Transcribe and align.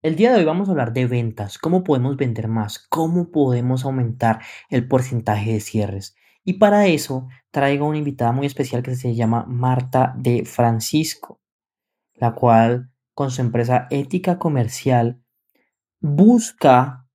El 0.00 0.14
día 0.14 0.30
de 0.30 0.38
hoy 0.38 0.44
vamos 0.44 0.68
a 0.68 0.70
hablar 0.70 0.92
de 0.92 1.06
ventas, 1.08 1.58
cómo 1.58 1.82
podemos 1.82 2.16
vender 2.16 2.46
más, 2.46 2.78
cómo 2.78 3.32
podemos 3.32 3.84
aumentar 3.84 4.40
el 4.70 4.86
porcentaje 4.86 5.54
de 5.54 5.58
cierres. 5.58 6.14
Y 6.44 6.54
para 6.54 6.86
eso 6.86 7.26
traigo 7.50 7.84
una 7.84 7.98
invitada 7.98 8.30
muy 8.30 8.46
especial 8.46 8.84
que 8.84 8.94
se 8.94 9.16
llama 9.16 9.44
Marta 9.48 10.14
de 10.16 10.44
Francisco, 10.44 11.40
la 12.14 12.36
cual 12.36 12.92
con 13.12 13.32
su 13.32 13.40
empresa 13.40 13.88
Ética 13.90 14.38
Comercial 14.38 15.20
busca 15.98 17.08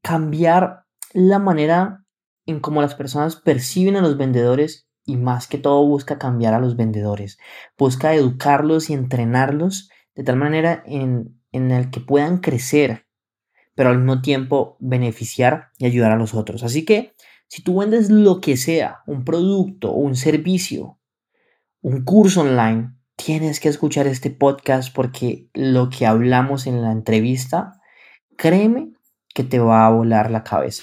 cambiar 0.00 0.84
la 1.14 1.40
manera 1.40 2.04
en 2.46 2.60
cómo 2.60 2.80
las 2.80 2.94
personas 2.94 3.34
perciben 3.34 3.96
a 3.96 4.02
los 4.02 4.16
vendedores 4.16 4.88
y 5.04 5.16
más 5.16 5.48
que 5.48 5.58
todo 5.58 5.84
busca 5.84 6.16
cambiar 6.16 6.54
a 6.54 6.60
los 6.60 6.76
vendedores. 6.76 7.38
Busca 7.76 8.14
educarlos 8.14 8.88
y 8.88 8.92
entrenarlos 8.92 9.90
de 10.14 10.22
tal 10.22 10.36
manera 10.36 10.80
en 10.86 11.40
en 11.54 11.70
el 11.70 11.90
que 11.90 12.00
puedan 12.00 12.38
crecer, 12.38 13.06
pero 13.74 13.90
al 13.90 13.98
mismo 13.98 14.20
tiempo 14.20 14.76
beneficiar 14.80 15.70
y 15.78 15.86
ayudar 15.86 16.10
a 16.10 16.16
los 16.16 16.34
otros. 16.34 16.64
Así 16.64 16.84
que 16.84 17.14
si 17.46 17.62
tú 17.62 17.78
vendes 17.78 18.10
lo 18.10 18.40
que 18.40 18.56
sea, 18.56 19.02
un 19.06 19.24
producto, 19.24 19.92
un 19.92 20.16
servicio, 20.16 20.98
un 21.80 22.04
curso 22.04 22.40
online, 22.40 22.96
tienes 23.14 23.60
que 23.60 23.68
escuchar 23.68 24.08
este 24.08 24.30
podcast 24.30 24.92
porque 24.92 25.48
lo 25.54 25.90
que 25.90 26.06
hablamos 26.06 26.66
en 26.66 26.82
la 26.82 26.90
entrevista, 26.90 27.80
créeme 28.36 28.92
que 29.32 29.44
te 29.44 29.60
va 29.60 29.86
a 29.86 29.90
volar 29.90 30.32
la 30.32 30.42
cabeza. 30.42 30.82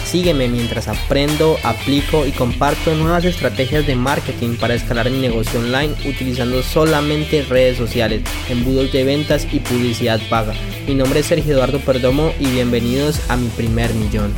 Sígueme 0.11 0.49
mientras 0.49 0.89
aprendo, 0.89 1.55
aplico 1.63 2.27
y 2.27 2.33
comparto 2.33 2.93
nuevas 2.95 3.23
estrategias 3.23 3.87
de 3.87 3.95
marketing 3.95 4.57
para 4.59 4.73
escalar 4.73 5.09
mi 5.09 5.19
negocio 5.19 5.61
online 5.61 5.93
utilizando 6.05 6.61
solamente 6.63 7.43
redes 7.43 7.77
sociales, 7.77 8.21
embudos 8.49 8.91
de 8.91 9.05
ventas 9.05 9.47
y 9.53 9.61
publicidad 9.61 10.19
paga. 10.29 10.51
Mi 10.85 10.95
nombre 10.95 11.21
es 11.21 11.27
Sergio 11.27 11.53
Eduardo 11.53 11.79
Perdomo 11.79 12.31
y 12.41 12.51
bienvenidos 12.51 13.31
a 13.31 13.37
mi 13.37 13.47
primer 13.47 13.93
millón. 13.93 14.33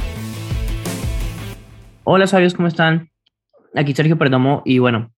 Hola 2.04 2.28
sabios, 2.28 2.54
¿cómo 2.54 2.68
están? 2.68 3.10
aquí 3.74 3.96
Sergio 3.96 4.20
Perdomo 4.20 4.62
y 4.66 4.78
bueno, 4.78 5.12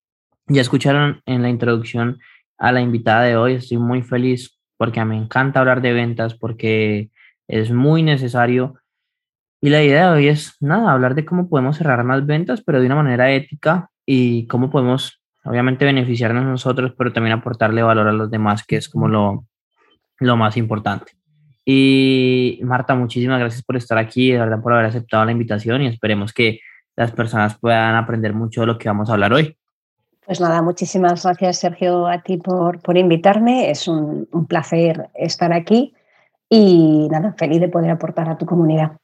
ya 0.47 0.61
escucharon 0.61 1.21
en 1.25 1.41
la 1.41 1.49
introducción 1.49 2.19
a 2.57 2.71
la 2.71 2.79
invitada 2.79 3.23
de 3.23 3.35
hoy, 3.35 3.55
estoy 3.55 3.77
muy 3.77 4.03
feliz 4.03 4.57
porque 4.77 5.03
me 5.03 5.17
encanta 5.17 5.59
hablar 5.59 5.81
de 5.81 5.91
ventas, 5.91 6.33
porque 6.33 7.09
es 7.49 7.71
muy 7.71 8.03
necesario. 8.03 8.75
Y 9.65 9.71
la 9.71 9.81
idea 9.81 10.11
de 10.11 10.17
hoy 10.17 10.27
es, 10.27 10.57
nada, 10.59 10.91
hablar 10.91 11.15
de 11.15 11.25
cómo 11.25 11.49
podemos 11.49 11.77
cerrar 11.77 12.03
más 12.03 12.23
ventas, 12.23 12.61
pero 12.61 12.79
de 12.79 12.85
una 12.85 12.97
manera 12.97 13.31
ética 13.31 13.89
y 14.05 14.45
cómo 14.45 14.69
podemos, 14.69 15.23
obviamente, 15.43 15.85
beneficiarnos 15.85 16.45
nosotros, 16.45 16.93
pero 16.95 17.11
también 17.11 17.35
aportarle 17.35 17.81
valor 17.81 18.07
a 18.07 18.13
los 18.13 18.29
demás, 18.29 18.63
que 18.63 18.75
es 18.75 18.87
como 18.87 19.07
lo, 19.07 19.47
lo 20.19 20.37
más 20.37 20.55
importante. 20.55 21.13
Y 21.65 22.59
Marta, 22.61 22.93
muchísimas 22.93 23.39
gracias 23.39 23.63
por 23.63 23.75
estar 23.75 23.97
aquí, 23.97 24.33
de 24.33 24.37
verdad 24.37 24.61
por 24.61 24.71
haber 24.71 24.85
aceptado 24.85 25.25
la 25.25 25.31
invitación 25.31 25.81
y 25.81 25.87
esperemos 25.87 26.31
que 26.31 26.59
las 26.95 27.11
personas 27.13 27.57
puedan 27.57 27.95
aprender 27.95 28.35
mucho 28.35 28.61
de 28.61 28.67
lo 28.67 28.77
que 28.77 28.87
vamos 28.87 29.09
a 29.09 29.13
hablar 29.13 29.33
hoy. 29.33 29.57
Pues 30.27 30.39
nada, 30.39 30.61
muchísimas 30.61 31.23
gracias 31.23 31.57
Sergio 31.57 32.05
a 32.05 32.21
ti 32.21 32.37
por, 32.37 32.83
por 32.83 32.97
invitarme. 32.99 33.71
Es 33.71 33.87
un, 33.87 34.27
placer 34.47 35.09
estar 35.15 35.51
aquí 35.53 35.95
y 36.51 37.07
nada, 37.09 37.33
feliz 37.35 37.59
de 37.61 37.69
poder 37.69 37.89
aportar 37.89 38.29
a 38.29 38.37
tu 38.37 38.45
comunidad. 38.45 38.99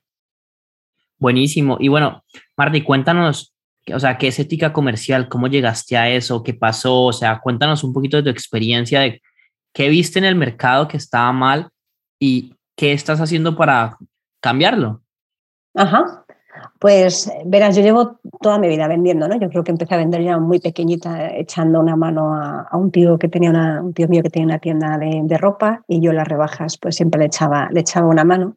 Buenísimo. 1.22 1.78
Y 1.80 1.88
bueno, 1.88 2.24
Marty, 2.58 2.82
cuéntanos, 2.82 3.54
o 3.94 4.00
sea, 4.00 4.18
¿qué 4.18 4.30
es 4.30 4.40
ética 4.40 4.74
comercial? 4.74 5.30
¿Cómo 5.30 5.48
llegaste 5.48 5.96
a 5.96 6.10
eso? 6.10 6.42
¿Qué 6.42 6.56
pasó? 6.56 7.04
O 7.04 7.14
sea, 7.14 7.40
cuéntanos 7.40 7.84
un 7.84 7.94
poquito 7.94 8.18
de 8.18 8.24
tu 8.24 8.30
experiencia 8.30 9.02
de 9.02 9.22
qué 9.72 9.88
viste 9.90 10.18
en 10.18 10.26
el 10.26 10.34
mercado 10.34 10.88
que 10.88 10.98
estaba 10.98 11.32
mal 11.32 11.70
y 12.20 12.56
qué 12.76 12.94
estás 12.94 13.22
haciendo 13.22 13.56
para 13.56 13.98
cambiarlo. 14.42 15.04
Ajá. 15.76 16.26
Pues 16.80 17.32
verás, 17.46 17.76
yo 17.76 17.84
llevo 17.84 18.20
toda 18.42 18.58
mi 18.58 18.68
vida 18.68 18.88
vendiendo, 18.88 19.28
¿no? 19.28 19.40
Yo 19.40 19.48
creo 19.50 19.64
que 19.64 19.72
empecé 19.72 19.94
a 19.94 19.98
vender 19.98 20.24
ya 20.24 20.40
muy 20.40 20.60
pequeñita, 20.60 21.36
echando 21.36 21.80
una 21.80 21.96
mano 21.96 22.34
a, 22.34 22.68
un 22.74 22.90
tío 22.90 23.20
que 23.20 23.30
tenía 23.30 23.52
una, 23.52 23.84
un 23.84 23.94
tío 23.94 24.08
mío 24.08 24.24
que 24.24 24.32
tenía 24.32 24.48
una 24.48 24.60
tienda 24.60 24.98
de, 24.98 25.38
ropa 25.38 25.84
y 25.88 26.02
yo 26.02 26.14
las 26.14 26.28
rebajas, 26.28 26.80
pues 26.80 26.96
siempre 26.96 27.20
le 27.20 27.26
echaba, 27.28 27.70
le 27.72 27.82
echaba 27.82 28.08
una 28.08 28.24
mano. 28.24 28.56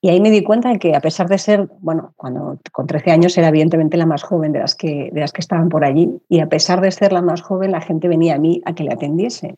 Y 0.00 0.10
ahí 0.10 0.20
me 0.20 0.30
di 0.30 0.44
cuenta 0.44 0.70
de 0.70 0.78
que 0.78 0.94
a 0.94 1.00
pesar 1.00 1.28
de 1.28 1.38
ser, 1.38 1.68
bueno, 1.80 2.12
cuando 2.16 2.58
con 2.72 2.86
13 2.86 3.10
años 3.10 3.36
era 3.36 3.48
evidentemente 3.48 3.96
la 3.96 4.06
más 4.06 4.22
joven 4.22 4.52
de 4.52 4.60
las 4.60 4.76
que, 4.76 5.10
de 5.12 5.20
las 5.20 5.32
que 5.32 5.40
estaban 5.40 5.68
por 5.68 5.84
allí, 5.84 6.20
y 6.28 6.40
a 6.40 6.48
pesar 6.48 6.80
de 6.80 6.92
ser 6.92 7.12
la 7.12 7.22
más 7.22 7.42
joven, 7.42 7.72
la 7.72 7.80
gente 7.80 8.06
venía 8.06 8.36
a 8.36 8.38
mí 8.38 8.62
a 8.64 8.74
que 8.74 8.84
le 8.84 8.92
atendiese. 8.92 9.56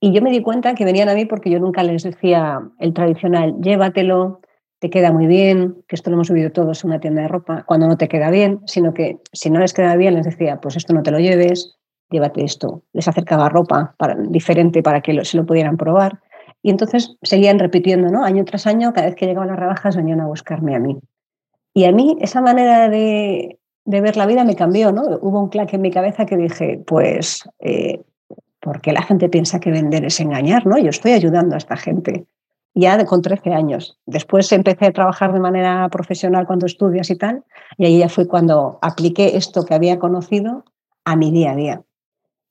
Y 0.00 0.12
yo 0.12 0.22
me 0.22 0.30
di 0.30 0.40
cuenta 0.42 0.74
que 0.74 0.84
venían 0.84 1.08
a 1.08 1.14
mí 1.14 1.26
porque 1.26 1.50
yo 1.50 1.60
nunca 1.60 1.82
les 1.82 2.02
decía 2.02 2.60
el 2.78 2.94
tradicional, 2.94 3.54
llévatelo, 3.60 4.40
te 4.80 4.90
queda 4.90 5.12
muy 5.12 5.26
bien, 5.26 5.84
que 5.86 5.94
esto 5.94 6.10
lo 6.10 6.16
hemos 6.16 6.26
subido 6.26 6.50
todos 6.50 6.82
en 6.82 6.90
una 6.90 6.98
tienda 6.98 7.22
de 7.22 7.28
ropa, 7.28 7.62
cuando 7.66 7.86
no 7.86 7.96
te 7.96 8.08
queda 8.08 8.30
bien, 8.30 8.60
sino 8.66 8.94
que 8.94 9.18
si 9.32 9.48
no 9.48 9.60
les 9.60 9.74
queda 9.74 9.94
bien 9.94 10.14
les 10.14 10.24
decía, 10.24 10.60
pues 10.60 10.76
esto 10.76 10.92
no 10.92 11.04
te 11.04 11.12
lo 11.12 11.20
lleves, 11.20 11.78
llévate 12.10 12.42
esto. 12.42 12.82
Les 12.92 13.06
acercaba 13.06 13.48
ropa 13.48 13.94
para, 13.96 14.16
diferente 14.16 14.82
para 14.82 15.00
que 15.00 15.24
se 15.24 15.36
lo 15.36 15.46
pudieran 15.46 15.76
probar. 15.76 16.20
Y 16.62 16.70
entonces 16.70 17.16
seguían 17.22 17.58
repitiendo, 17.58 18.08
¿no? 18.08 18.24
Año 18.24 18.44
tras 18.44 18.66
año, 18.66 18.92
cada 18.92 19.08
vez 19.08 19.16
que 19.16 19.26
llegaban 19.26 19.48
las 19.48 19.58
rebajas 19.58 19.96
venían 19.96 20.20
a 20.20 20.26
buscarme 20.26 20.76
a 20.76 20.78
mí. 20.78 20.98
Y 21.74 21.84
a 21.84 21.92
mí 21.92 22.16
esa 22.20 22.40
manera 22.40 22.88
de, 22.88 23.58
ver 23.84 24.16
la 24.16 24.26
vida 24.26 24.44
me 24.44 24.54
cambió, 24.54 24.92
¿no? 24.92 25.02
Hubo 25.20 25.40
un 25.40 25.48
claque 25.48 25.76
en 25.76 25.82
mi 25.82 25.90
cabeza 25.90 26.26
que 26.26 26.36
dije, 26.36 26.82
pues, 26.86 27.48
eh, 27.58 28.00
¿por 28.60 28.80
qué 28.80 28.92
la 28.92 29.02
gente 29.02 29.28
piensa 29.28 29.58
que 29.58 29.70
vender 29.70 30.04
es 30.04 30.20
engañar, 30.20 30.66
¿no? 30.66 30.78
Yo 30.78 30.90
estoy 30.90 31.12
ayudando 31.12 31.56
a 31.56 31.58
esta 31.58 31.76
gente 31.76 32.26
ya 32.74 33.04
con 33.04 33.22
13 33.22 33.52
años. 33.52 33.98
Después 34.06 34.50
empecé 34.52 34.86
a 34.86 34.92
trabajar 34.92 35.32
de 35.32 35.40
manera 35.40 35.88
profesional 35.90 36.46
cuando 36.46 36.66
estudias 36.66 37.10
y 37.10 37.16
tal, 37.16 37.44
y 37.76 37.86
ahí 37.86 37.98
ya 37.98 38.08
fue 38.08 38.26
cuando 38.26 38.78
apliqué 38.82 39.36
esto 39.36 39.64
que 39.64 39.74
había 39.74 39.98
conocido 39.98 40.64
a 41.04 41.16
mi 41.16 41.30
día 41.30 41.52
a 41.52 41.56
día. 41.56 41.82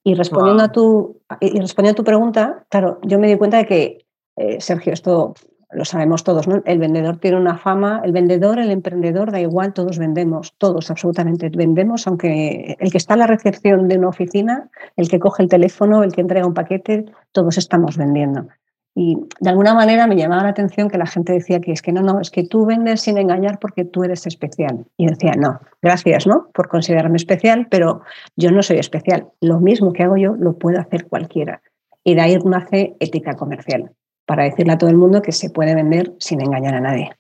Y 0.04 0.16
respondiendo, 0.16 0.64
a, 0.64 0.72
tu, 0.72 1.22
y 1.40 1.60
respondiendo 1.60 2.00
a 2.00 2.02
tu 2.02 2.04
pregunta, 2.04 2.66
claro, 2.70 3.00
yo 3.04 3.20
me 3.20 3.28
di 3.28 3.38
cuenta 3.38 3.58
de 3.58 3.66
que, 3.66 4.06
eh, 4.36 4.60
Sergio, 4.60 4.94
esto 4.94 5.36
lo 5.72 5.86
sabemos 5.86 6.24
todos, 6.24 6.48
¿no? 6.48 6.62
El 6.66 6.80
vendedor 6.80 7.18
tiene 7.18 7.38
una 7.38 7.58
fama, 7.58 8.02
el 8.04 8.12
vendedor, 8.12 8.60
el 8.60 8.72
emprendedor, 8.72 9.32
da 9.32 9.40
igual, 9.40 9.74
todos 9.74 9.98
vendemos, 9.98 10.54
todos 10.58 10.92
absolutamente 10.92 11.50
vendemos, 11.50 12.08
aunque 12.08 12.76
el 12.80 12.92
que 12.92 12.98
está 12.98 13.14
en 13.14 13.20
la 13.20 13.28
recepción 13.28 13.88
de 13.88 13.98
una 13.98 14.10
oficina, 14.10 14.70
el 14.98 15.08
que 15.08 15.20
coge 15.20 15.44
el 15.44 15.50
teléfono, 15.50 16.04
el 16.04 16.12
que 16.14 16.22
entrega 16.22 16.46
un 16.46 16.54
paquete, 16.54 17.06
todos 17.32 17.58
estamos 17.58 17.96
vendiendo. 17.96 18.48
Y 18.94 19.18
de 19.40 19.50
alguna 19.50 19.74
manera 19.74 20.06
me 20.06 20.18
llamaba 20.18 20.44
la 20.44 20.50
atención 20.50 20.90
que 20.90 20.98
la 20.98 21.06
gente 21.06 21.32
decía 21.32 21.62
que 21.62 21.72
es 21.72 21.82
que 21.82 21.94
no, 21.94 22.02
no, 22.02 22.20
es 22.20 22.30
que 22.30 22.44
tú 22.44 22.66
vendes 22.66 23.02
sin 23.02 23.18
engañar 23.18 23.58
porque 23.60 23.86
tú 23.86 24.04
eres 24.04 24.28
especial. 24.28 24.86
Y 24.98 25.08
decía, 25.08 25.32
no, 25.38 25.60
gracias, 25.82 26.28
¿no? 26.28 26.50
Por 26.54 26.68
considerarme 26.68 27.16
especial, 27.16 27.68
pero 27.72 28.02
yo 28.36 28.52
no 28.52 28.62
soy 28.62 28.80
especial. 28.80 29.30
Lo 29.40 29.60
mismo 29.60 29.94
que 29.94 30.04
hago 30.04 30.18
yo 30.18 30.36
lo 30.36 30.58
puede 30.58 30.78
hacer 30.78 31.08
cualquiera. 31.08 31.62
Y 32.04 32.16
de 32.16 32.22
ahí 32.22 32.38
nace 32.44 32.98
ética 33.00 33.36
comercial, 33.36 33.92
para 34.26 34.44
decirle 34.44 34.74
a 34.74 34.78
todo 34.78 34.90
el 34.90 34.98
mundo 34.98 35.22
que 35.22 35.32
se 35.32 35.50
puede 35.50 35.74
vender 35.74 36.14
sin 36.20 36.42
engañar 36.42 36.74
a 36.76 36.82
nadie. 36.82 37.12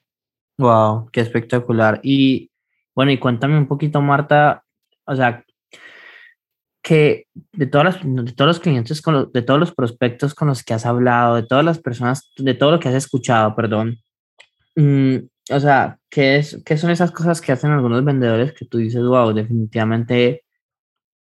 Wow, 0.57 1.09
qué 1.11 1.21
espectacular. 1.21 1.99
Y 2.03 2.51
bueno, 2.93 3.11
y 3.11 3.17
cuéntame 3.17 3.57
un 3.57 3.67
poquito, 3.67 4.01
Marta, 4.01 4.65
o 5.05 5.15
sea, 5.15 5.45
que 6.81 7.27
de, 7.53 7.67
todas 7.67 7.85
las, 7.85 8.25
de 8.25 8.33
todos 8.33 8.47
los 8.47 8.59
clientes, 8.59 9.01
con 9.01 9.31
de 9.31 9.41
todos 9.41 9.59
los 9.59 9.73
prospectos 9.73 10.33
con 10.33 10.47
los 10.47 10.63
que 10.63 10.73
has 10.73 10.85
hablado, 10.85 11.35
de 11.35 11.43
todas 11.43 11.63
las 11.63 11.79
personas, 11.79 12.31
de 12.37 12.53
todo 12.53 12.71
lo 12.71 12.79
que 12.79 12.89
has 12.89 12.95
escuchado, 12.95 13.55
perdón, 13.55 13.97
mm, 14.75 15.17
o 15.51 15.59
sea, 15.59 15.97
¿qué, 16.09 16.37
es, 16.37 16.61
¿qué 16.65 16.77
son 16.77 16.91
esas 16.91 17.11
cosas 17.11 17.41
que 17.41 17.51
hacen 17.51 17.71
algunos 17.71 18.03
vendedores 18.03 18.53
que 18.53 18.65
tú 18.65 18.77
dices, 18.79 19.03
wow, 19.03 19.33
definitivamente 19.33 20.43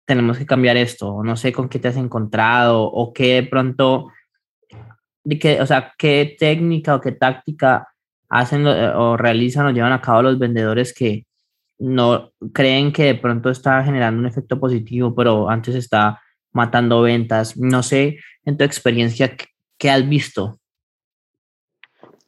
tenemos 0.05 0.37
que 0.37 0.45
cambiar 0.45 0.77
esto, 0.77 1.23
no 1.23 1.35
sé 1.35 1.53
con 1.53 1.69
qué 1.69 1.79
te 1.79 1.87
has 1.89 1.97
encontrado, 1.97 2.83
o 2.83 3.13
qué 3.13 3.35
de 3.35 3.43
pronto, 3.43 4.07
de 5.23 5.39
qué, 5.39 5.61
o 5.61 5.65
sea, 5.65 5.93
qué 5.97 6.35
técnica 6.37 6.95
o 6.95 7.01
qué 7.01 7.11
táctica 7.11 7.87
hacen 8.29 8.65
o 8.65 9.17
realizan 9.17 9.67
o 9.67 9.71
llevan 9.71 9.93
a 9.93 10.01
cabo 10.01 10.23
los 10.23 10.39
vendedores 10.39 10.93
que, 10.93 11.25
no 11.79 12.31
creen 12.53 12.91
que 12.91 13.03
de 13.03 13.15
pronto 13.15 13.49
está 13.49 13.83
generando 13.83 14.19
un 14.19 14.27
efecto 14.27 14.59
positivo, 14.59 15.13
pero 15.15 15.49
antes 15.49 15.75
está 15.75 16.21
matando 16.51 17.01
ventas. 17.01 17.57
No 17.57 17.83
sé, 17.83 18.17
en 18.45 18.57
tu 18.57 18.63
experiencia, 18.63 19.35
¿qué 19.77 19.89
has 19.89 20.07
visto? 20.07 20.59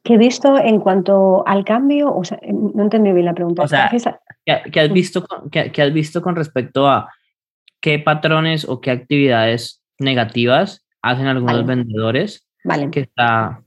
¿Qué 0.02 0.14
he 0.14 0.18
visto 0.18 0.56
en 0.56 0.78
cuanto 0.78 1.46
al 1.46 1.64
cambio? 1.64 2.14
O 2.14 2.22
sea, 2.22 2.38
no 2.42 2.84
entendí 2.84 3.10
bien 3.12 3.26
la 3.26 3.34
pregunta. 3.34 3.62
O 3.62 3.68
sea, 3.68 3.90
¿qué, 3.90 4.80
has 4.80 4.92
visto 4.92 5.24
con, 5.24 5.50
has 5.52 5.92
visto 5.92 6.22
con 6.22 6.36
respecto 6.36 6.88
a 6.88 7.12
qué 7.80 7.98
patrones 7.98 8.68
o 8.68 8.80
qué 8.80 8.92
actividades 8.92 9.82
negativas 9.98 10.86
hacen 11.02 11.26
algunos 11.26 11.66
vendedores 11.66 12.46
vale. 12.62 12.90
que 12.90 13.00
está, 13.00 13.62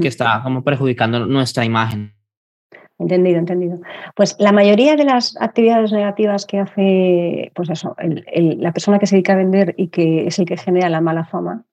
que 0.00 0.08
está 0.08 0.42
como 0.42 0.62
perjudicando 0.62 1.26
nuestra 1.26 1.64
imagen. 1.64 2.14
Entendido, 2.98 3.38
entendido. 3.38 3.78
Pues 4.16 4.34
la 4.40 4.50
mayoría 4.50 4.96
de 4.96 5.04
las 5.04 5.36
actividades 5.40 5.92
negativas 5.92 6.46
que 6.46 6.58
hace, 6.58 7.52
pues 7.54 7.70
eso, 7.70 7.94
la 7.98 8.72
persona 8.72 8.98
que 8.98 9.06
se 9.06 9.14
dedica 9.14 9.34
a 9.34 9.36
vender 9.36 9.74
y 9.76 9.88
que 9.88 10.26
es 10.26 10.38
el 10.38 10.46
que 10.46 10.56
genera 10.56 10.88
la 10.88 11.00
mala 11.00 11.24
fama, 11.24 11.64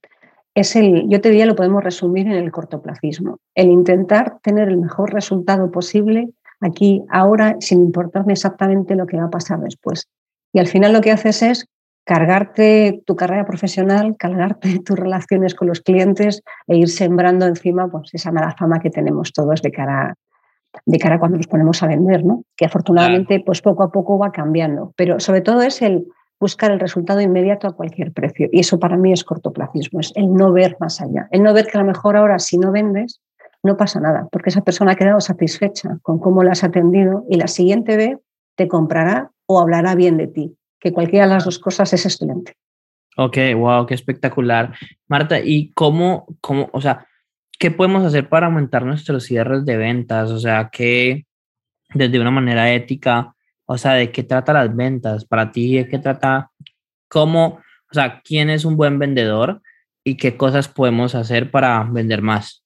es 0.53 0.75
el, 0.75 1.09
yo 1.09 1.19
te 1.21 1.29
diría, 1.29 1.45
lo 1.45 1.55
podemos 1.55 1.83
resumir 1.83 2.27
en 2.27 2.33
el 2.33 2.51
cortoplacismo. 2.51 3.39
El 3.55 3.69
intentar 3.69 4.37
tener 4.41 4.69
el 4.69 4.77
mejor 4.77 5.13
resultado 5.13 5.71
posible 5.71 6.29
aquí, 6.61 7.03
ahora, 7.09 7.57
sin 7.59 7.81
importarme 7.81 8.33
exactamente 8.33 8.95
lo 8.95 9.07
que 9.07 9.17
va 9.17 9.25
a 9.25 9.29
pasar 9.29 9.59
después. 9.59 10.07
Y 10.53 10.59
al 10.59 10.67
final 10.67 10.93
lo 10.93 11.01
que 11.01 11.11
haces 11.11 11.41
es 11.41 11.67
cargarte 12.05 13.01
tu 13.05 13.15
carrera 13.15 13.45
profesional, 13.45 14.15
cargarte 14.17 14.79
tus 14.85 14.97
relaciones 14.97 15.55
con 15.55 15.67
los 15.67 15.81
clientes 15.81 16.41
e 16.67 16.77
ir 16.77 16.89
sembrando 16.89 17.45
encima 17.45 17.89
pues, 17.89 18.13
esa 18.13 18.31
mala 18.31 18.55
fama 18.57 18.79
que 18.79 18.89
tenemos 18.89 19.33
todos 19.33 19.61
de 19.61 19.71
cara, 19.71 20.15
de 20.85 20.99
cara 20.99 21.15
a 21.15 21.19
cuando 21.19 21.37
nos 21.37 21.47
ponemos 21.47 21.81
a 21.83 21.87
vender, 21.87 22.25
¿no? 22.25 22.43
que 22.55 22.65
afortunadamente 22.65 23.41
pues, 23.45 23.61
poco 23.61 23.83
a 23.83 23.91
poco 23.91 24.17
va 24.17 24.31
cambiando. 24.31 24.93
Pero 24.95 25.19
sobre 25.19 25.41
todo 25.41 25.61
es 25.61 25.81
el 25.81 26.07
buscar 26.39 26.71
el 26.71 26.79
resultado 26.79 27.21
inmediato 27.21 27.67
a 27.67 27.75
cualquier 27.75 28.11
precio. 28.11 28.47
Y 28.51 28.59
eso 28.59 28.79
para 28.79 28.97
mí 28.97 29.11
es 29.11 29.23
cortoplacismo, 29.23 29.99
es 29.99 30.11
el 30.15 30.33
no 30.33 30.51
ver 30.51 30.77
más 30.79 31.01
allá. 31.01 31.27
El 31.31 31.43
no 31.43 31.53
ver 31.53 31.67
que 31.67 31.77
a 31.77 31.81
lo 31.81 31.87
mejor 31.87 32.17
ahora 32.17 32.39
si 32.39 32.57
no 32.57 32.71
vendes, 32.71 33.21
no 33.63 33.77
pasa 33.77 33.99
nada, 33.99 34.27
porque 34.31 34.49
esa 34.49 34.61
persona 34.61 34.91
ha 34.91 34.95
quedado 34.95 35.19
satisfecha 35.19 35.97
con 36.03 36.19
cómo 36.19 36.43
la 36.43 36.51
has 36.51 36.63
atendido 36.63 37.25
y 37.29 37.37
la 37.37 37.47
siguiente 37.47 37.97
vez 37.97 38.19
te 38.55 38.67
comprará 38.67 39.31
o 39.47 39.59
hablará 39.59 39.95
bien 39.95 40.17
de 40.17 40.27
ti, 40.27 40.55
que 40.79 40.93
cualquiera 40.93 41.25
de 41.25 41.33
las 41.33 41.45
dos 41.45 41.57
cosas 41.57 41.91
es 41.93 42.05
excelente. 42.05 42.53
Ok, 43.17 43.37
wow, 43.57 43.85
qué 43.85 43.95
espectacular. 43.95 44.73
Marta, 45.07 45.39
¿y 45.39 45.71
cómo, 45.73 46.27
cómo, 46.41 46.69
o 46.73 46.81
sea, 46.81 47.07
qué 47.57 47.71
podemos 47.71 48.03
hacer 48.03 48.29
para 48.29 48.47
aumentar 48.47 48.85
nuestros 48.85 49.23
cierres 49.23 49.65
de 49.65 49.77
ventas? 49.77 50.31
O 50.31 50.39
sea, 50.39 50.69
que 50.69 51.25
desde 51.93 52.19
una 52.19 52.31
manera 52.31 52.71
ética, 52.71 53.35
o 53.65 53.77
sea, 53.77 53.93
¿de 53.93 54.11
qué 54.11 54.23
trata 54.23 54.53
las 54.53 54.75
ventas? 54.75 55.25
Para 55.25 55.51
ti, 55.51 55.77
¿de 55.77 55.87
qué 55.87 55.99
trata? 55.99 56.51
¿Cómo, 57.07 57.59
o 57.91 57.93
sea, 57.93 58.21
quién 58.23 58.49
es 58.49 58.65
un 58.65 58.77
buen 58.77 58.99
vendedor 58.99 59.61
y 60.03 60.17
qué 60.17 60.37
cosas 60.37 60.67
podemos 60.67 61.15
hacer 61.15 61.51
para 61.51 61.83
vender 61.83 62.21
más? 62.21 62.63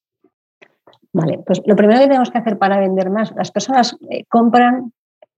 Vale, 1.12 1.40
pues 1.46 1.62
lo 1.66 1.76
primero 1.76 2.00
que 2.00 2.08
tenemos 2.08 2.30
que 2.30 2.38
hacer 2.38 2.58
para 2.58 2.80
vender 2.80 3.10
más, 3.10 3.34
las 3.36 3.52
personas 3.52 3.98
eh, 4.10 4.26
compran 4.30 4.94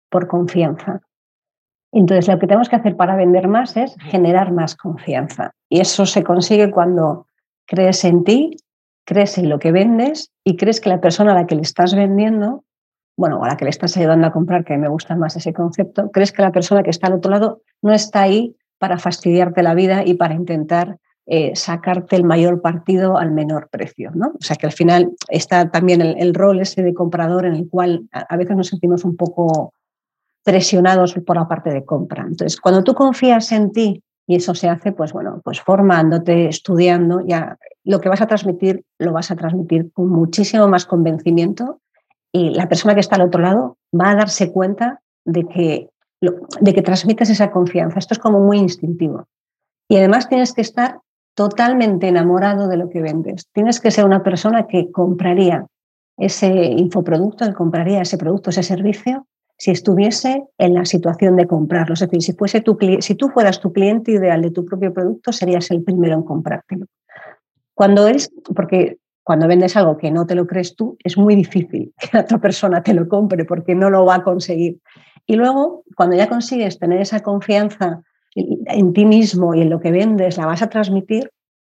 por 0.08 0.26
confianza. 0.26 1.00
Entonces, 1.92 2.28
lo 2.28 2.38
que 2.38 2.46
tenemos 2.46 2.68
que 2.68 2.76
hacer 2.76 2.96
para 2.96 3.16
vender 3.16 3.48
más 3.48 3.76
es 3.76 3.96
generar 4.00 4.52
más 4.52 4.76
confianza. 4.76 5.52
Y 5.68 5.80
eso 5.80 6.06
se 6.06 6.22
consigue 6.22 6.70
cuando 6.70 7.26
crees 7.66 8.04
en 8.04 8.24
ti, 8.24 8.56
crees 9.04 9.38
en 9.38 9.48
lo 9.48 9.58
que 9.58 9.72
vendes 9.72 10.30
y 10.44 10.56
crees 10.56 10.80
que 10.80 10.88
la 10.88 11.00
persona 11.00 11.32
a 11.32 11.34
la 11.34 11.46
que 11.46 11.54
le 11.54 11.62
estás 11.62 11.94
vendiendo, 11.94 12.64
bueno, 13.16 13.42
a 13.44 13.48
la 13.48 13.56
que 13.56 13.64
le 13.64 13.70
estás 13.70 13.96
ayudando 13.96 14.26
a 14.26 14.32
comprar, 14.32 14.64
que 14.64 14.76
me 14.78 14.88
gusta 14.88 15.16
más 15.16 15.36
ese 15.36 15.52
concepto, 15.52 16.10
crees 16.10 16.32
que 16.32 16.42
la 16.42 16.52
persona 16.52 16.82
que 16.82 16.90
está 16.90 17.08
al 17.08 17.14
otro 17.14 17.30
lado 17.30 17.62
no 17.82 17.92
está 17.92 18.22
ahí 18.22 18.56
para 18.78 18.98
fastidiarte 18.98 19.62
la 19.62 19.74
vida 19.74 20.04
y 20.04 20.14
para 20.14 20.34
intentar 20.34 20.96
eh, 21.26 21.54
sacarte 21.54 22.16
el 22.16 22.24
mayor 22.24 22.60
partido 22.60 23.16
al 23.16 23.30
menor 23.30 23.68
precio. 23.70 24.10
¿no? 24.14 24.28
O 24.28 24.42
sea 24.42 24.56
que 24.56 24.66
al 24.66 24.72
final 24.72 25.12
está 25.28 25.70
también 25.70 26.00
el, 26.00 26.34
rol 26.34 26.60
ese 26.60 26.82
de 26.82 26.94
comprador 26.94 27.46
en 27.46 27.54
el 27.54 27.68
cual 27.68 28.08
a, 28.10 28.36
veces 28.36 28.56
nos 28.56 28.68
sentimos 28.68 29.04
un 29.04 29.16
poco 29.16 29.74
presionados 30.42 31.14
por 31.24 31.36
la 31.36 31.46
parte 31.46 31.70
de 31.70 31.84
compra. 31.84 32.22
Entonces, 32.22 32.60
cuando 32.60 32.82
tú 32.82 32.94
confías 32.94 33.52
en 33.52 33.70
ti 33.70 34.02
y 34.26 34.36
eso 34.36 34.54
se 34.54 34.68
hace, 34.68 34.92
pues 34.92 35.12
bueno, 35.12 35.40
pues 35.44 35.60
formándote, 35.60 36.48
estudiando, 36.48 37.20
ya 37.24 37.58
lo 37.84 38.00
que 38.00 38.08
vas 38.08 38.20
a 38.20 38.26
transmitir 38.26 38.84
lo 38.98 39.12
vas 39.12 39.30
a 39.30 39.36
transmitir 39.36 39.92
con 39.92 40.08
muchísimo 40.08 40.68
más 40.68 40.86
convencimiento 40.86 41.80
y 42.32 42.50
la 42.50 42.68
persona 42.68 42.94
que 42.94 43.00
está 43.00 43.16
al 43.16 43.22
otro 43.22 43.42
lado 43.42 43.76
va 43.98 44.10
a 44.10 44.14
darse 44.14 44.52
cuenta 44.52 45.00
de 45.24 45.44
que, 45.46 45.88
de 46.20 46.74
que 46.74 46.82
transmites 46.82 47.30
esa 47.30 47.50
confianza. 47.50 47.98
Esto 47.98 48.14
es 48.14 48.20
como 48.20 48.40
muy 48.40 48.58
instintivo. 48.58 49.26
Y 49.88 49.96
además 49.96 50.28
tienes 50.28 50.52
que 50.52 50.60
estar 50.60 51.00
totalmente 51.34 52.06
enamorado 52.06 52.68
de 52.68 52.76
lo 52.76 52.88
que 52.88 53.00
vendes. 53.00 53.48
Tienes 53.52 53.80
que 53.80 53.90
ser 53.90 54.04
una 54.04 54.22
persona 54.22 54.66
que 54.66 54.90
compraría 54.92 55.66
ese 56.16 56.48
infoproducto, 56.48 57.46
que 57.46 57.54
compraría 57.54 58.02
ese 58.02 58.18
producto, 58.18 58.50
ese 58.50 58.62
servicio, 58.62 59.26
si 59.56 59.70
estuviese 59.70 60.44
en 60.58 60.74
la 60.74 60.84
situación 60.84 61.36
de 61.36 61.46
comprarlo. 61.46 61.94
Es 61.94 62.00
decir, 62.00 62.22
si, 62.22 62.32
fuese 62.32 62.60
tu, 62.60 62.78
si 63.00 63.14
tú 63.14 63.28
fueras 63.30 63.60
tu 63.60 63.72
cliente 63.72 64.12
ideal 64.12 64.42
de 64.42 64.50
tu 64.50 64.64
propio 64.64 64.92
producto, 64.92 65.32
serías 65.32 65.70
el 65.70 65.82
primero 65.82 66.14
en 66.14 66.22
comprártelo. 66.22 66.86
Cuando 67.80 68.06
eres, 68.06 68.30
porque 68.54 68.98
cuando 69.22 69.48
vendes 69.48 69.74
algo 69.74 69.96
que 69.96 70.10
no 70.10 70.26
te 70.26 70.34
lo 70.34 70.46
crees 70.46 70.76
tú, 70.76 70.98
es 71.02 71.16
muy 71.16 71.34
difícil 71.34 71.94
que 71.98 72.10
la 72.12 72.20
otra 72.20 72.36
persona 72.38 72.82
te 72.82 72.92
lo 72.92 73.08
compre 73.08 73.46
porque 73.46 73.74
no 73.74 73.88
lo 73.88 74.04
va 74.04 74.16
a 74.16 74.22
conseguir. 74.22 74.82
Y 75.24 75.36
luego, 75.36 75.82
cuando 75.96 76.14
ya 76.14 76.28
consigues 76.28 76.78
tener 76.78 77.00
esa 77.00 77.20
confianza 77.20 78.02
en 78.34 78.92
ti 78.92 79.06
mismo 79.06 79.54
y 79.54 79.62
en 79.62 79.70
lo 79.70 79.80
que 79.80 79.92
vendes, 79.92 80.36
la 80.36 80.44
vas 80.44 80.60
a 80.60 80.68
transmitir. 80.68 81.30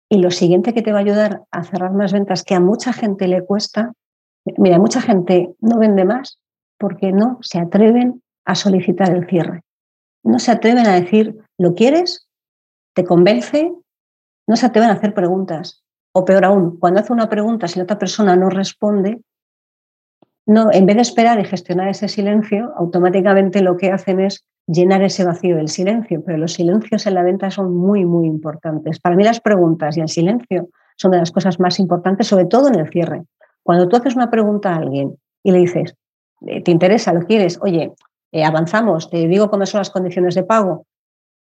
Y 0.07 0.19
lo 0.19 0.29
siguiente 0.29 0.75
que 0.75 0.83
te 0.83 0.91
va 0.91 0.99
a 0.99 1.01
ayudar 1.01 1.41
a 1.49 1.63
cerrar 1.63 1.93
más 1.93 2.13
ventas, 2.13 2.43
que 2.43 2.53
a 2.53 2.59
mucha 2.59 2.93
gente 2.93 3.27
le 3.27 3.43
cuesta, 3.43 3.93
mira, 4.59 4.77
mucha 4.77 5.01
gente 5.01 5.55
no 5.59 5.79
vende 5.79 6.05
más 6.05 6.37
porque 6.77 7.13
no 7.13 7.39
se 7.41 7.57
atreven 7.57 8.21
a 8.45 8.53
solicitar 8.53 9.09
el 9.09 9.25
cierre. 9.25 9.63
No 10.23 10.37
se 10.37 10.51
atreven 10.51 10.85
a 10.85 10.93
decir, 10.93 11.35
¿lo 11.57 11.73
quieres? 11.73 12.27
¿Te 12.93 13.03
convence? 13.03 13.73
No 14.45 14.55
se 14.55 14.67
atreven 14.67 14.91
a 14.91 14.93
hacer 14.93 15.15
preguntas. 15.15 15.81
O 16.17 16.23
peor 16.23 16.45
aún, 16.45 16.79
cuando 16.79 17.01
hace 17.01 17.11
una 17.11 17.27
pregunta, 17.27 17.67
si 17.67 17.77
la 17.77 17.83
otra 17.83 17.99
persona 17.99 18.37
no 18.37 18.49
responde, 18.49 19.19
no, 20.45 20.71
en 20.71 20.85
vez 20.85 20.95
de 20.95 21.01
esperar 21.01 21.37
y 21.41 21.43
gestionar 21.43 21.89
ese 21.89 22.07
silencio, 22.07 22.71
automáticamente 22.77 23.61
lo 23.61 23.75
que 23.75 23.91
hacen 23.91 24.21
es 24.21 24.45
llenar 24.65 25.03
ese 25.03 25.25
vacío 25.25 25.57
del 25.57 25.67
silencio, 25.67 26.23
pero 26.25 26.37
los 26.37 26.53
silencios 26.53 27.05
en 27.05 27.15
la 27.15 27.23
venta 27.23 27.51
son 27.51 27.75
muy, 27.75 28.05
muy 28.05 28.27
importantes. 28.27 29.01
Para 29.01 29.17
mí 29.17 29.25
las 29.25 29.41
preguntas 29.41 29.97
y 29.97 30.01
el 30.01 30.07
silencio 30.07 30.69
son 30.95 31.11
de 31.11 31.17
las 31.17 31.33
cosas 31.33 31.59
más 31.59 31.79
importantes, 31.79 32.27
sobre 32.27 32.45
todo 32.45 32.69
en 32.69 32.75
el 32.75 32.89
cierre. 32.89 33.23
Cuando 33.61 33.89
tú 33.89 33.97
haces 33.97 34.15
una 34.15 34.31
pregunta 34.31 34.71
a 34.71 34.77
alguien 34.77 35.17
y 35.43 35.51
le 35.51 35.59
dices, 35.59 35.95
eh, 36.47 36.61
¿te 36.61 36.71
interesa? 36.71 37.11
¿Lo 37.11 37.25
quieres? 37.25 37.59
Oye, 37.61 37.91
eh, 38.31 38.45
avanzamos, 38.45 39.09
te 39.09 39.27
digo 39.27 39.49
cómo 39.49 39.65
son 39.65 39.79
las 39.79 39.89
condiciones 39.89 40.35
de 40.35 40.43
pago. 40.43 40.85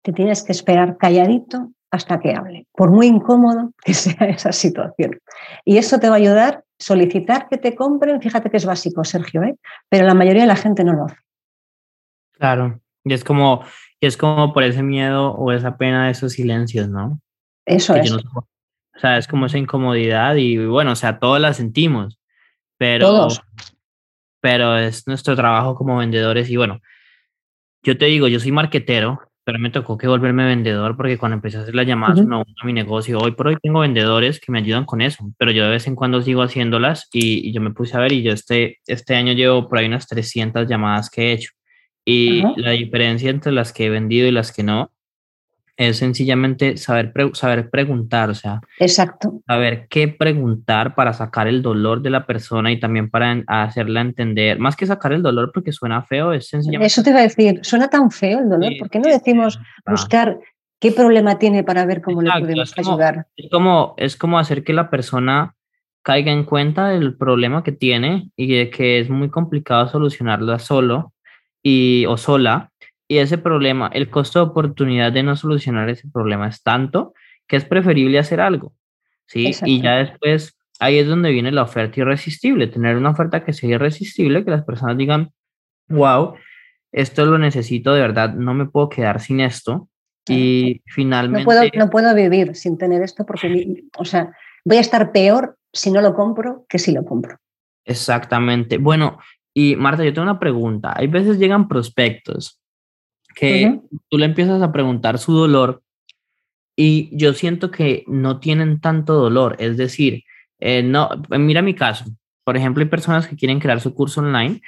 Te 0.03 0.13
tienes 0.13 0.43
que 0.43 0.53
esperar 0.53 0.99
calladito 0.99 1.71
hasta 1.91 2.21
que 2.21 2.35
hable, 2.35 2.67
por 2.73 2.91
muy 2.91 3.07
incómodo 3.07 3.73
que 3.85 3.95
sea 3.95 4.27
esa 4.29 4.53
situación. 4.53 5.21
Y 5.65 5.79
eso 5.79 5.99
te 5.99 6.09
va 6.09 6.15
a 6.15 6.19
ayudar 6.19 6.55
a 6.55 6.65
solicitar 6.79 7.49
que 7.49 7.59
te 7.59 7.75
compren. 7.75 8.21
Fíjate 8.21 8.51
que 8.51 8.57
es 8.57 8.65
básico, 8.65 9.05
Sergio, 9.05 9.43
¿eh? 9.43 9.57
pero 9.89 10.07
la 10.07 10.15
mayoría 10.15 10.43
de 10.43 10.49
la 10.49 10.57
gente 10.57 10.85
no 10.85 10.93
lo 10.93 11.05
hace. 11.07 11.17
Claro, 12.33 12.81
y 13.05 13.13
es 13.13 13.25
como, 13.25 13.65
es 14.01 14.17
como 14.17 14.53
por 14.53 14.63
ese 14.63 14.83
miedo 14.83 15.33
o 15.33 15.53
esa 15.53 15.77
pena 15.77 16.07
de 16.07 16.13
esos 16.13 16.33
silencios, 16.33 16.89
¿no? 16.89 17.21
Eso 17.67 17.95
es. 17.95 18.11
o 18.13 18.45
sea, 18.97 19.19
es 19.19 19.29
como 19.29 19.47
esa 19.47 19.59
incomodidad 19.59 20.37
y 20.37 20.57
bueno, 20.67 20.93
o 20.93 20.97
sea, 20.97 21.19
todos 21.19 21.39
la 21.39 21.53
sentimos, 21.53 22.19
pero, 22.79 23.29
pero 24.41 24.79
es 24.79 25.07
nuestro 25.07 25.37
trabajo 25.37 25.75
como 25.75 25.99
vendedores 25.99 26.49
y 26.49 26.57
bueno, 26.57 26.81
yo 27.83 27.97
te 27.99 28.07
digo, 28.07 28.27
yo 28.29 28.41
soy 28.41 28.53
marquetero, 28.53 29.30
pero 29.51 29.59
me 29.59 29.71
tocó 29.71 29.99
que 29.99 30.07
volverme 30.07 30.47
vendedor 30.47 30.97
porque 30.97 31.19
cuando 31.19 31.35
empecé 31.35 31.59
a 31.59 31.63
hacer 31.63 31.75
las 31.75 31.85
llamadas 31.85 32.21
uno 32.21 32.45
a 32.63 32.65
mi 32.65 32.73
negocio, 32.73 33.19
hoy 33.19 33.33
por 33.33 33.49
hoy 33.49 33.57
tengo 33.61 33.81
vendedores 33.81 34.39
que 34.39 34.53
me 34.53 34.61
ayudan 34.61 34.85
con 34.85 35.01
eso, 35.01 35.29
pero 35.39 35.51
yo 35.51 35.65
de 35.65 35.71
vez 35.71 35.89
en 35.89 35.97
cuando 35.97 36.23
sigo 36.23 36.43
haciéndolas 36.43 37.09
y, 37.13 37.49
y 37.49 37.53
yo 37.53 37.61
me 37.61 37.73
puse 37.73 37.97
a 37.97 38.01
ver 38.01 38.13
y 38.13 38.23
yo 38.23 38.33
este, 38.33 38.79
este 38.87 39.17
año 39.17 39.33
llevo 39.33 39.69
por 39.69 39.79
ahí 39.79 39.87
unas 39.87 40.07
300 40.07 40.69
llamadas 40.69 41.11
que 41.11 41.23
he 41.23 41.33
hecho. 41.33 41.51
Y 42.05 42.43
la 42.61 42.71
diferencia 42.71 43.29
entre 43.29 43.51
las 43.51 43.73
que 43.73 43.87
he 43.87 43.91
vendido 43.91 44.29
y 44.29 44.31
las 44.31 44.53
que 44.53 44.63
no 44.63 44.93
es 45.77 45.97
sencillamente 45.99 46.77
saber, 46.77 47.13
saber 47.33 47.71
preguntar, 47.71 48.31
o 48.31 48.35
sea, 48.35 48.61
Exacto. 48.79 49.41
saber 49.47 49.87
qué 49.89 50.09
preguntar 50.09 50.95
para 50.95 51.13
sacar 51.13 51.49
el 51.49 51.63
dolor 51.63 52.03
de 52.03 52.11
la 52.11 52.27
persona 52.27 52.71
y 52.71 52.79
también 52.79 53.11
para 53.11 53.43
hacerla 53.47 54.01
entender, 54.03 54.59
más 54.59 54.77
que 54.77 54.87
sacar 54.87 55.13
el 55.13 55.23
dolor 55.23 55.51
porque 55.55 55.73
suena 55.73 56.03
feo, 56.03 56.33
es 56.33 56.49
sencillamente... 56.49 56.87
Eso 56.87 57.03
te 57.03 57.11
iba 57.11 57.21
a 57.21 57.23
decir, 57.23 57.61
suena 57.63 57.89
tan 57.89 58.11
feo 58.11 58.41
el 58.41 58.49
dolor, 58.49 58.73
¿por 58.79 58.91
qué 58.91 58.99
no 58.99 59.09
decimos 59.09 59.59
buscar 59.87 60.39
qué 60.79 60.93
problema 60.93 61.39
tiene 61.39 61.65
para 61.65 61.87
ver 61.87 62.03
cómo 62.03 62.23
le 62.23 62.31
podemos 62.31 62.73
ayudar? 62.77 63.27
Es 63.37 63.51
como, 63.51 63.95
es 63.97 64.17
como 64.17 64.39
hacer 64.39 64.65
que 64.65 64.73
la 64.73 64.91
persona 64.91 65.55
caiga 66.03 66.33
en 66.33 66.45
cuenta 66.45 66.89
del 66.89 67.17
problema 67.17 67.63
que 67.63 67.73
tiene 67.73 68.31
y 68.37 68.55
de 68.55 68.71
que 68.71 69.01
es 69.01 69.11
muy 69.11 69.31
complicado 69.31 69.89
solucionarlo 69.89 70.59
solo 70.59 71.13
y, 71.63 72.07
o 72.07 72.17
sola, 72.17 72.71
y 73.11 73.19
ese 73.19 73.39
problema, 73.39 73.91
el 73.93 74.09
costo 74.09 74.39
de 74.39 74.51
oportunidad 74.53 75.11
de 75.11 75.25
no 75.25 75.35
solucionar 75.35 75.91
ese 75.91 76.09
problema 76.09 76.47
es 76.47 76.63
tanto 76.63 77.13
que 77.49 77.57
es 77.57 77.65
preferible 77.65 78.21
hacer 78.21 78.41
algo, 78.41 78.73
¿sí? 79.27 79.51
Y 79.65 79.83
ya 79.83 79.97
después, 79.97 80.57
ahí 80.79 80.99
es 80.99 81.09
donde 81.09 81.33
viene 81.33 81.51
la 81.51 81.65
oferta 81.65 81.99
irresistible, 81.99 82.69
tener 82.69 82.97
una 82.97 83.11
oferta 83.11 83.45
que 83.45 83.53
sea 83.53 83.69
irresistible, 83.71 84.45
que 84.45 84.53
las 84.53 84.63
personas 84.63 84.97
digan, 84.97 85.33
wow, 85.89 86.35
esto 86.93 87.27
lo 87.27 87.37
necesito 87.37 87.93
de 87.95 88.01
verdad, 88.01 88.33
no 88.33 88.55
me 88.55 88.67
puedo 88.67 88.89
quedar 88.89 89.21
sin 89.21 89.41
esto, 89.41 89.89
Y 90.29 90.81
finalmente... 90.87 91.41
No 91.41 91.47
puedo, 91.47 91.63
no 91.75 91.91
puedo 91.91 92.15
vivir 92.15 92.55
sin 92.55 92.79
tener 92.79 93.03
esto 93.03 93.27
porque, 93.27 93.83
o 93.99 94.05
sea, 94.05 94.33
voy 94.65 94.77
a 94.77 94.81
estar 94.83 95.11
peor 95.11 95.57
si 95.73 95.91
no 95.91 96.01
lo 96.01 96.15
compro 96.15 96.65
que 96.69 96.79
si 96.79 96.93
lo 96.93 97.05
compro. 97.05 97.39
Exactamente. 97.85 98.79
Bueno, 98.79 99.19
y 99.53 99.75
Marta, 99.75 100.05
yo 100.05 100.13
tengo 100.13 100.31
una 100.31 100.39
pregunta. 100.39 100.93
Hay 100.97 101.09
veces 101.09 101.39
llegan 101.39 101.67
prospectos 101.67 102.60
que 103.35 103.81
tú 104.09 104.19
le 104.19 104.27
empiezas 104.27 104.63
a 104.63 104.73
preguntar 104.73 105.19
su 105.19 105.33
dolor 105.33 105.83
y 106.77 107.17
yo 107.17 107.33
siento 107.35 107.71
que 107.71 108.05
no 108.07 108.41
tienen 108.41 108.81
tanto 108.81 109.15
dolor. 109.15 109.57
Es 109.59 109.77
decir, 109.77 110.25
eh, 110.59 110.83
no, 110.83 111.11
mira 111.31 111.63
mi 111.63 111.75
caso. 111.75 112.05
Por 112.45 112.57
ejemplo, 112.57 112.83
hay 112.83 112.89
personas 112.89 113.27
que 113.27 113.37
quieren 113.37 113.61
crear 113.61 113.81
su 113.81 113.95
curso 113.95 114.21
online 114.21 114.61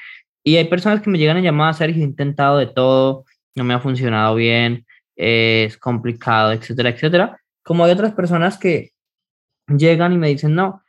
y 0.44 0.56
hay 0.56 0.64
personas 0.66 1.00
que 1.00 1.10
me 1.10 1.18
llegan 1.18 1.36
a 1.36 1.40
llamar 1.40 1.74
Sergio, 1.74 2.02
he 2.02 2.06
intentado 2.06 2.58
de 2.58 2.66
todo, 2.66 3.24
no 3.54 3.64
me 3.64 3.74
ha 3.74 3.80
funcionado 3.80 4.34
bien, 4.34 4.86
es 5.16 5.76
complicado, 5.78 6.52
etcétera, 6.52 6.90
etcétera. 6.90 7.40
Como 7.62 7.84
hay 7.84 7.92
otras 7.92 8.12
personas 8.12 8.58
que 8.58 8.90
llegan 9.68 10.12
y 10.12 10.18
me 10.18 10.28
dicen, 10.28 10.54
no, 10.54 10.82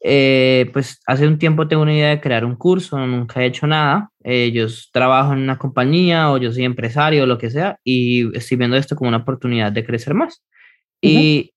eh, 0.00 0.70
pues 0.72 1.00
hace 1.06 1.26
un 1.26 1.38
tiempo 1.38 1.68
tengo 1.68 1.82
una 1.82 1.94
idea 1.94 2.10
de 2.10 2.20
crear 2.20 2.44
un 2.44 2.56
curso, 2.56 2.98
nunca 3.06 3.42
he 3.42 3.46
hecho 3.46 3.66
nada, 3.66 4.10
eh, 4.22 4.52
yo 4.52 4.66
trabajo 4.92 5.32
en 5.32 5.40
una 5.40 5.58
compañía 5.58 6.30
o 6.30 6.38
yo 6.38 6.52
soy 6.52 6.64
empresario 6.64 7.24
o 7.24 7.26
lo 7.26 7.38
que 7.38 7.50
sea 7.50 7.78
y 7.82 8.36
estoy 8.36 8.56
viendo 8.56 8.76
esto 8.76 8.96
como 8.96 9.08
una 9.08 9.18
oportunidad 9.18 9.72
de 9.72 9.84
crecer 9.84 10.14
más. 10.14 10.42
Y 11.00 11.52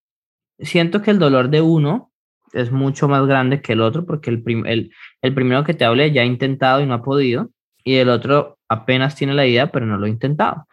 siento 0.59 1.01
que 1.01 1.11
el 1.11 1.19
dolor 1.19 1.49
de 1.49 1.61
uno 1.61 2.11
es 2.53 2.71
mucho 2.71 3.07
más 3.07 3.25
grande 3.25 3.61
que 3.61 3.73
el 3.73 3.81
otro 3.81 4.05
porque 4.05 4.29
el, 4.29 4.43
el, 4.65 4.91
el 5.21 5.33
primero 5.33 5.63
que 5.63 5.73
te 5.73 5.85
hable 5.85 6.11
ya 6.11 6.21
ha 6.21 6.25
intentado 6.25 6.81
y 6.81 6.85
no 6.85 6.95
ha 6.95 7.03
podido 7.03 7.49
y 7.83 7.95
el 7.95 8.09
otro 8.09 8.57
apenas 8.67 9.15
tiene 9.15 9.33
la 9.33 9.45
idea 9.45 9.71
pero 9.71 9.85
no 9.85 9.97
lo 9.97 10.05
ha 10.05 10.09
intentado. 10.09 10.67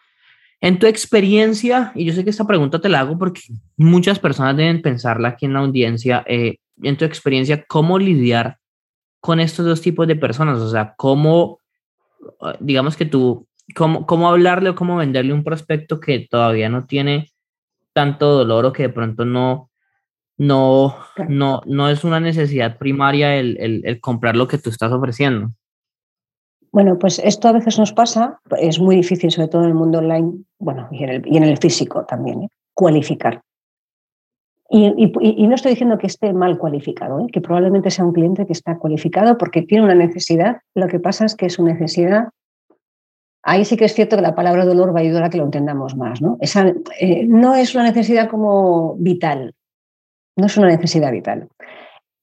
En 0.61 0.78
tu 0.78 0.87
experiencia, 0.87 1.92
y 1.94 2.04
yo 2.06 2.12
sé 2.12 2.25
que 2.25 2.30
esta 2.30 2.46
pregunta 2.46 2.80
te 2.80 2.88
la 2.88 3.00
hago 3.00 3.18
porque 3.18 3.42
muchas 3.76 4.18
personas 4.18 4.56
deben 4.56 4.80
pensarla 4.80 5.28
aquí 5.28 5.46
en 5.46 5.52
la 5.52 5.61
audiencia, 5.61 6.25
eh, 6.26 6.56
en 6.83 6.97
tu 6.97 7.04
experiencia, 7.04 7.64
¿cómo 7.66 7.99
lidiar 7.99 8.59
con 9.21 9.40
estos 9.40 9.66
dos 9.66 9.80
tipos 9.80 10.06
de 10.06 10.16
personas? 10.16 10.59
O 10.59 10.68
sea, 10.68 10.95
¿cómo, 10.97 11.61
digamos 12.61 12.97
que 12.97 13.06
tú, 13.06 13.47
cómo, 13.75 14.06
cómo 14.06 14.28
hablarle 14.28 14.71
o 14.71 14.75
cómo 14.75 14.97
venderle 14.97 15.33
un 15.33 15.45
prospecto 15.45 16.00
que 16.00 16.26
todavía 16.30 16.68
no 16.68 16.87
tiene 16.87 17.30
tanto 17.92 18.33
dolor 18.33 18.66
o 18.66 18.73
que 18.73 18.85
de 18.85 18.88
pronto 18.90 19.25
no, 19.25 19.71
no, 20.37 20.97
no, 21.28 21.62
no 21.64 21.88
es 21.88 22.04
una 22.04 22.21
necesidad 22.21 22.78
primaria 22.78 23.37
el, 23.37 23.56
el, 23.59 23.83
el 23.85 24.00
comprar 24.00 24.37
lo 24.37 24.49
que 24.49 24.59
tú 24.59 24.71
estás 24.71 24.92
ofreciendo? 24.92 25.50
Bueno, 26.73 26.99
pues 26.99 27.18
esto 27.21 27.49
a 27.49 27.52
veces 27.52 27.78
nos 27.78 27.92
pasa, 27.92 28.38
es 28.61 28.78
muy 28.78 28.97
difícil, 28.97 29.30
sobre 29.30 29.49
todo 29.49 29.62
en 29.62 29.68
el 29.68 29.75
mundo 29.75 29.99
online, 29.99 30.45
bueno, 30.59 30.88
y 30.90 31.04
en 31.04 31.09
el, 31.09 31.23
y 31.26 31.38
en 31.38 31.45
el 31.45 31.56
físico 31.56 32.04
también, 32.04 32.42
¿eh? 32.42 32.49
cualificar. 32.75 33.40
Y, 34.68 35.46
no 35.46 35.54
estoy 35.54 35.70
diciendo 35.70 35.96
que 35.99 36.08
esté 36.08 36.32
mal 36.32 36.58
cualificado, 36.58 37.20
¿eh? 37.20 37.26
que 37.32 37.40
probablemente 37.40 37.90
sea 37.90 38.04
un 38.04 38.12
cliente 38.12 38.46
que 38.46 38.52
está 38.52 38.78
cualificado 38.78 39.38
porque 39.38 39.62
tiene 39.62 39.85
una 39.85 39.94
necesidad. 39.94 40.58
Lo 40.75 40.88
que 40.88 40.99
pasa 40.99 41.25
es 41.25 41.37
que 41.37 41.50
su 41.50 41.64
necesidad, 41.64 42.30
ahí 43.44 43.64
sí 43.64 43.76
que 43.76 43.85
es 43.85 43.94
cierto 43.94 44.16
que 44.16 44.23
la 44.23 44.35
palabra 44.35 44.64
dolor 44.64 44.94
va 44.94 44.99
a 44.99 45.02
ayudar 45.02 45.23
a 45.23 45.30
que 45.30 45.38
lo 45.38 45.44
entendamos 45.44 45.96
más. 45.96 46.20
¿no? 46.20 46.37
Esa, 46.40 46.73
eh, 47.00 47.26
no 47.26 47.54
es 47.54 47.75
una 47.75 47.85
necesidad 47.85 48.28
como 48.28 48.96
vital, 48.96 49.54
no 50.37 50.46
es 50.46 50.56
una 50.56 50.66
necesidad 50.66 51.12
vital 51.12 51.49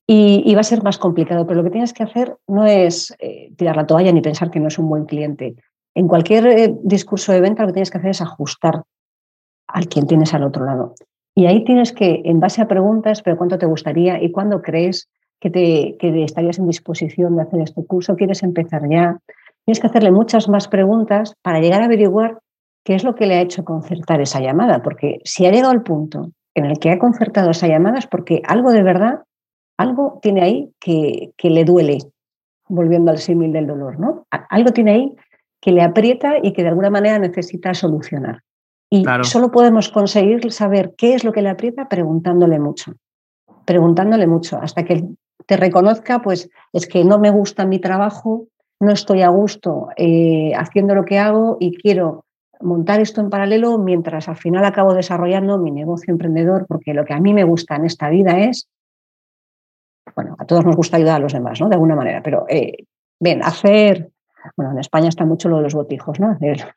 y, 0.06 0.54
va 0.54 0.62
a 0.62 0.66
ser 0.66 0.84
más 0.84 0.98
complicado. 0.98 1.46
Pero 1.48 1.62
lo 1.62 1.64
que 1.64 1.72
tienes 1.72 1.94
que 1.94 2.04
hacer 2.04 2.38
no 2.48 2.66
es 2.66 3.16
eh, 3.20 3.52
tirar 3.56 3.76
la 3.76 3.88
toalla 3.88 4.12
ni 4.12 4.22
pensar 4.22 4.52
que 4.52 4.60
no 4.60 4.68
es 4.68 4.78
un 4.78 4.90
buen 4.90 5.06
cliente. 5.06 5.56
En 5.96 6.08
cualquier 6.08 6.74
discurso 6.84 7.32
de 7.32 7.42
venta 7.42 7.64
lo 7.64 7.68
que 7.68 7.74
tienes 7.74 7.92
que 7.92 8.00
hacer 8.00 8.12
es 8.12 8.22
ajustar 8.22 8.84
al 9.68 9.88
quien 9.88 10.08
tienes 10.08 10.34
al 10.34 10.44
otro 10.44 10.66
lado. 10.66 10.96
Y 11.36 11.48
ahí 11.48 11.64
tienes 11.64 11.94
que, 11.94 12.22
en 12.26 12.40
base 12.40 12.62
a 12.62 12.68
preguntas, 12.68 13.22
pero 13.22 13.38
cuánto 13.38 13.58
te 13.58 13.66
gustaría 13.66 14.22
y 14.22 14.32
cuándo 14.32 14.62
crees 14.62 15.10
que, 15.40 15.50
te, 15.50 15.98
que 16.00 16.24
estarías 16.24 16.60
en 16.60 16.68
disposición 16.68 17.36
de 17.36 17.44
hacer 17.44 17.62
este 17.62 17.86
curso, 17.86 18.16
quieres 18.16 18.44
empezar 18.44 18.84
ya. 18.90 19.20
Tienes 19.66 19.80
que 19.80 19.88
hacerle 19.88 20.12
muchas 20.12 20.48
más 20.48 20.68
preguntas 20.68 21.34
para 21.42 21.60
llegar 21.60 21.82
a 21.82 21.86
averiguar 21.86 22.40
qué 22.84 22.96
es 22.96 23.04
lo 23.04 23.16
que 23.16 23.26
le 23.26 23.36
ha 23.36 23.42
hecho 23.42 23.64
concertar 23.64 24.22
esa 24.22 24.42
llamada, 24.42 24.84
porque 24.84 25.20
si 25.24 25.46
ha 25.46 25.52
llegado 25.52 25.72
al 25.72 25.84
punto 25.84 26.32
en 26.54 26.66
el 26.66 26.80
que 26.80 26.92
ha 26.92 27.00
concertado 27.00 27.52
esa 27.52 27.68
llamada 27.68 27.98
es 27.98 28.08
porque 28.08 28.42
algo 28.46 28.72
de 28.72 28.84
verdad 28.84 29.22
algo 29.78 30.20
tiene 30.22 30.42
ahí 30.42 30.74
que, 30.80 31.34
le 31.42 31.66
duele, 31.66 31.98
volviendo 32.68 33.12
al 33.12 33.18
símil 33.18 33.52
del 33.52 33.68
dolor, 33.68 34.00
¿no? 34.00 34.28
Algo 34.30 34.72
tiene 34.72 34.92
ahí 34.92 35.16
que 35.60 35.72
le 35.72 35.82
aprieta 35.82 36.36
y 36.42 36.54
que 36.54 36.62
de 36.62 36.70
alguna 36.70 36.90
manera 36.90 37.18
necesita 37.20 37.74
solucionar. 37.74 38.42
Y 38.96 39.04
solo 39.24 39.50
podemos 39.50 39.90
conseguir 39.90 40.52
saber 40.52 40.94
qué 40.96 41.16
es 41.16 41.24
lo 41.24 41.32
que 41.32 41.42
le 41.42 41.50
aprieta 41.50 41.90
preguntándole 41.90 42.60
mucho, 42.60 42.94
preguntándole 43.66 44.28
mucho, 44.28 44.60
hasta 44.62 44.86
que 44.86 45.04
te 45.48 45.58
reconozca, 45.58 46.22
pues 46.22 46.48
es 46.72 46.86
que 46.86 47.04
no 47.04 47.18
me 47.18 47.32
gusta 47.32 47.66
mi 47.66 47.80
trabajo, 47.80 48.46
no 48.80 48.92
estoy 48.92 49.24
a 49.24 49.30
gusto 49.30 49.90
eh, 49.98 50.52
haciendo 50.56 50.94
lo 50.94 51.06
que 51.06 51.18
hago 51.18 51.58
y 51.60 51.76
quiero 51.76 52.26
montar 52.62 53.00
esto 53.00 53.20
en 53.20 53.32
paralelo 53.32 53.80
mientras 53.80 54.30
al 54.30 54.38
final 54.38 54.64
acabo 54.64 54.94
desarrollando 54.94 55.58
mi 55.58 55.72
negocio 55.72 56.12
emprendedor, 56.12 56.68
porque 56.68 56.94
lo 56.94 57.04
que 57.04 57.14
a 57.14 57.20
mí 57.20 57.34
me 57.34 57.44
gusta 57.44 57.76
en 57.76 57.86
esta 57.86 58.10
vida 58.10 58.42
es 58.42 58.70
bueno, 60.16 60.36
a 60.38 60.46
todos 60.46 60.66
nos 60.66 60.76
gusta 60.76 60.98
ayudar 60.98 61.16
a 61.16 61.20
los 61.20 61.34
demás, 61.34 61.60
¿no? 61.60 61.68
De 61.68 61.76
alguna 61.76 61.96
manera, 61.96 62.22
pero 62.22 62.46
eh, 62.48 62.86
ven, 63.20 63.42
hacer, 63.42 64.12
bueno, 64.56 64.74
en 64.74 64.80
España 64.80 65.10
está 65.10 65.26
mucho 65.26 65.50
lo 65.50 65.58
de 65.58 65.64
los 65.64 65.74
botijos, 65.74 66.20
¿no? 66.20 66.30
Hacer, 66.30 66.76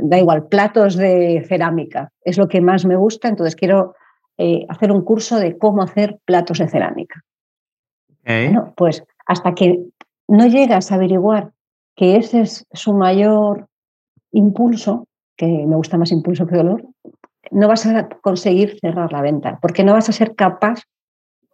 da 0.00 0.18
igual, 0.18 0.48
platos 0.48 0.96
de 0.96 1.44
cerámica, 1.48 2.10
es 2.22 2.38
lo 2.38 2.48
que 2.48 2.60
más 2.60 2.84
me 2.84 2.96
gusta, 2.96 3.28
entonces 3.28 3.56
quiero 3.56 3.94
eh, 4.38 4.66
hacer 4.68 4.92
un 4.92 5.02
curso 5.02 5.38
de 5.38 5.56
cómo 5.56 5.82
hacer 5.82 6.18
platos 6.24 6.58
de 6.58 6.68
cerámica. 6.68 7.22
Bueno, 8.24 8.74
pues 8.76 9.04
hasta 9.24 9.54
que 9.54 9.84
no 10.28 10.46
llegas 10.46 10.90
a 10.90 10.96
averiguar 10.96 11.52
que 11.94 12.16
ese 12.16 12.40
es 12.40 12.66
su 12.72 12.92
mayor 12.92 13.68
impulso, 14.32 15.06
que 15.36 15.46
me 15.46 15.76
gusta 15.76 15.96
más 15.96 16.12
impulso 16.12 16.46
que 16.46 16.56
dolor, 16.56 16.84
no 17.50 17.68
vas 17.68 17.86
a 17.86 18.08
conseguir 18.08 18.78
cerrar 18.80 19.12
la 19.12 19.22
venta, 19.22 19.58
porque 19.62 19.84
no 19.84 19.92
vas 19.92 20.08
a 20.08 20.12
ser 20.12 20.34
capaz 20.34 20.82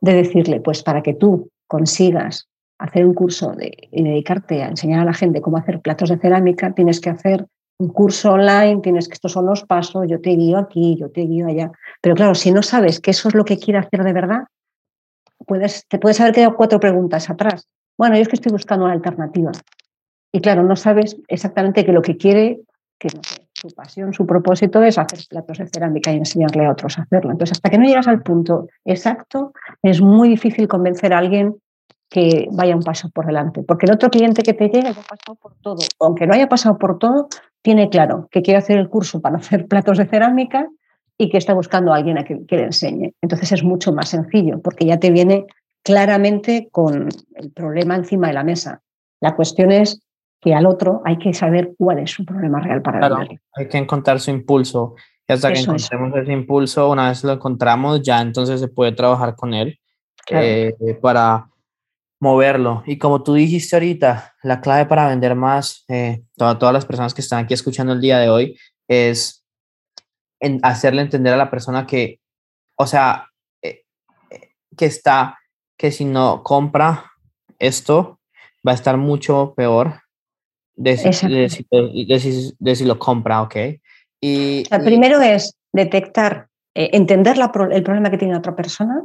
de 0.01 0.15
decirle, 0.15 0.61
pues 0.61 0.83
para 0.83 1.03
que 1.03 1.15
tú 1.15 1.51
consigas 1.69 2.49
hacer 2.83 3.07
un 3.07 3.15
curso 3.15 3.53
de, 3.53 3.89
y 3.91 4.03
dedicarte 4.03 4.63
a 4.63 4.69
enseñar 4.69 5.01
a 5.01 5.05
la 5.05 5.15
gente 5.15 5.41
cómo 5.41 5.57
hacer 5.57 5.81
platos 5.81 6.09
de 6.09 6.19
cerámica, 6.19 6.75
tienes 6.75 7.01
que 7.01 7.11
hacer 7.11 7.47
un 7.79 7.89
curso 7.89 8.33
online, 8.33 8.81
tienes 8.83 9.09
que 9.09 9.15
estos 9.15 9.33
son 9.33 9.47
los 9.47 9.65
pasos, 9.65 10.07
yo 10.09 10.21
te 10.21 10.31
guío 10.31 10.59
aquí, 10.59 10.97
yo 10.99 11.11
te 11.11 11.23
guío 11.23 11.47
allá. 11.47 11.71
Pero 12.01 12.15
claro, 12.15 12.35
si 12.35 12.51
no 12.51 12.63
sabes 12.63 13.01
que 13.01 13.13
eso 13.13 13.29
es 13.29 13.35
lo 13.35 13.45
que 13.45 13.59
quiere 13.59 13.79
hacer 13.79 14.03
de 14.03 14.13
verdad, 14.13 14.45
puedes, 15.47 15.87
te 15.89 15.99
puedes 15.99 16.21
haber 16.21 16.35
quedado 16.35 16.57
cuatro 16.57 16.81
preguntas 16.81 17.31
atrás. 17.31 17.69
Bueno, 17.97 18.17
yo 18.17 18.23
es 18.23 18.29
que 18.29 18.37
estoy 18.37 18.53
buscando 18.53 18.85
una 18.85 18.95
alternativa. 18.95 19.53
Y 20.33 20.41
claro, 20.41 20.63
no 20.63 20.77
sabes 20.77 21.17
exactamente 21.29 21.85
que 21.85 21.93
lo 21.93 22.03
que 22.03 22.17
quiere, 22.17 22.61
que 22.99 23.09
no 23.15 23.23
sé, 23.23 23.47
su 23.53 23.69
pasión, 23.69 24.13
su 24.13 24.27
propósito 24.27 24.83
es 24.83 24.99
hacer 24.99 25.21
platos 25.29 25.59
de 25.59 25.69
cerámica 25.69 26.13
y 26.13 26.17
enseñarle 26.17 26.67
a 26.67 26.73
otros 26.73 26.99
a 26.99 27.03
hacerlo. 27.03 27.31
Entonces, 27.31 27.59
hasta 27.59 27.71
que 27.71 27.79
no 27.79 27.85
llegas 27.85 28.09
al 28.09 28.23
punto 28.23 28.67
exacto, 28.85 29.53
es 29.83 30.01
muy 30.01 30.29
difícil 30.29 30.67
convencer 30.67 31.13
a 31.13 31.19
alguien 31.19 31.57
que 32.13 32.47
vaya 32.53 32.77
un 32.77 32.83
paso 32.83 33.09
por 33.09 33.25
delante, 33.25 33.63
porque 33.63 33.87
el 33.87 33.93
otro 33.93 34.11
cliente 34.11 34.43
que 34.43 34.53
te 34.53 34.69
llega 34.69 34.91
ya 34.91 35.01
ha 35.01 35.03
pasado 35.03 35.35
por 35.41 35.55
todo. 35.63 35.79
Aunque 35.99 36.27
no 36.27 36.35
haya 36.35 36.47
pasado 36.47 36.77
por 36.77 36.99
todo, 36.99 37.29
tiene 37.63 37.89
claro 37.89 38.29
que 38.31 38.43
quiere 38.43 38.59
hacer 38.59 38.77
el 38.77 38.91
curso 38.91 39.23
para 39.23 39.37
hacer 39.39 39.67
platos 39.67 39.97
de 39.97 40.05
cerámica 40.05 40.69
y 41.17 41.31
que 41.31 41.39
está 41.39 41.55
buscando 41.55 41.91
a 41.91 41.97
alguien 41.97 42.19
a 42.19 42.25
que, 42.25 42.45
que 42.45 42.57
le 42.57 42.65
enseñe. 42.65 43.15
Entonces 43.23 43.51
es 43.53 43.65
mucho 43.65 43.95
más 43.95 44.11
sencillo, 44.11 44.61
porque 44.61 44.85
ya 44.85 44.99
te 44.99 45.11
viene 45.11 45.47
claramente 45.83 46.69
con 46.71 47.09
el 47.35 47.51
problema 47.51 47.97
encima 47.97 48.29
de 48.29 48.35
la 48.35 48.45
mesa. 48.45 48.83
La 49.19 49.35
cuestión 49.35 49.73
es 49.73 50.03
que 50.39 50.53
al 50.55 50.67
otro 50.67 51.01
hay 51.07 51.17
que 51.17 51.33
saber 51.33 51.73
cuál 51.79 52.01
es 52.01 52.11
su 52.11 52.27
problema 52.27 52.61
real 52.61 52.83
para 52.83 52.99
claro, 52.99 53.27
Hay 53.55 53.69
que 53.69 53.79
encontrar 53.79 54.21
su 54.21 54.31
impulso. 54.31 54.97
Y 55.27 55.33
hasta 55.33 55.51
que 55.51 55.61
encontremos 55.61 56.15
ese 56.15 56.33
impulso, 56.33 56.91
una 56.91 57.09
vez 57.09 57.25
lo 57.25 57.33
encontramos, 57.33 58.03
ya 58.03 58.21
entonces 58.21 58.61
se 58.61 58.69
puede 58.69 58.93
trabajar 58.93 59.35
con 59.35 59.55
él 59.55 59.79
eh, 60.29 60.75
para 61.01 61.47
moverlo. 62.23 62.85
Y 62.87 62.99
como 62.99 63.25
tú 63.25 63.35
dijiste 63.35 63.75
ahorita, 63.75 64.37
la 64.45 64.61
clave 64.61 64.87
para 64.87 65.09
vender 65.09 65.35
más, 65.35 65.85
eh, 65.89 66.23
todas, 66.37 66.57
todas 66.57 66.73
las 66.73 66.87
personas 66.87 67.13
que 67.13 67.21
están 67.21 67.45
aquí 67.45 67.53
escuchando 67.53 67.93
el 67.93 68.01
día 68.01 68.21
de 68.21 68.31
hoy, 68.31 68.57
es 68.87 69.45
en 70.39 70.61
hacerle 70.63 71.03
entender 71.03 71.35
a 71.35 71.37
la 71.37 71.51
persona 71.51 71.85
que, 71.85 72.21
o 72.79 72.87
sea, 72.87 73.27
eh, 73.61 73.83
que 74.77 74.87
está, 74.87 75.37
que 75.77 75.91
si 75.91 76.05
no 76.05 76.45
compra 76.45 77.11
esto, 77.59 78.21
va 78.67 78.71
a 78.71 78.77
estar 78.77 78.97
mucho 78.97 79.53
peor 79.57 80.03
de 80.77 80.97
si, 80.97 82.85
lo 82.85 82.99
compra, 83.01 83.43
¿ok? 83.43 83.57
Y, 84.21 84.63
el 84.71 84.85
primero 84.85 85.21
es 85.21 85.57
detectar, 85.73 86.47
eh, 86.77 86.91
entender 86.93 87.37
el 87.37 87.83
problema 87.83 88.13
que 88.13 88.19
tiene 88.19 88.37
otra 88.37 88.55
persona 88.55 89.03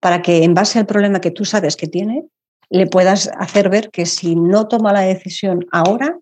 para 0.00 0.22
que 0.22 0.44
en 0.44 0.54
base 0.54 0.78
al 0.78 0.86
problema 0.86 1.20
que 1.20 1.32
tú 1.32 1.44
sabes 1.44 1.74
que 1.74 1.88
tiene, 1.88 2.28
le 2.74 2.88
puedas 2.88 3.30
hacer 3.38 3.68
ver 3.68 3.90
que 3.90 4.04
si 4.04 4.34
no 4.34 4.66
toma 4.66 4.92
la 4.92 5.02
decisión 5.02 5.64
ahora, 5.70 6.18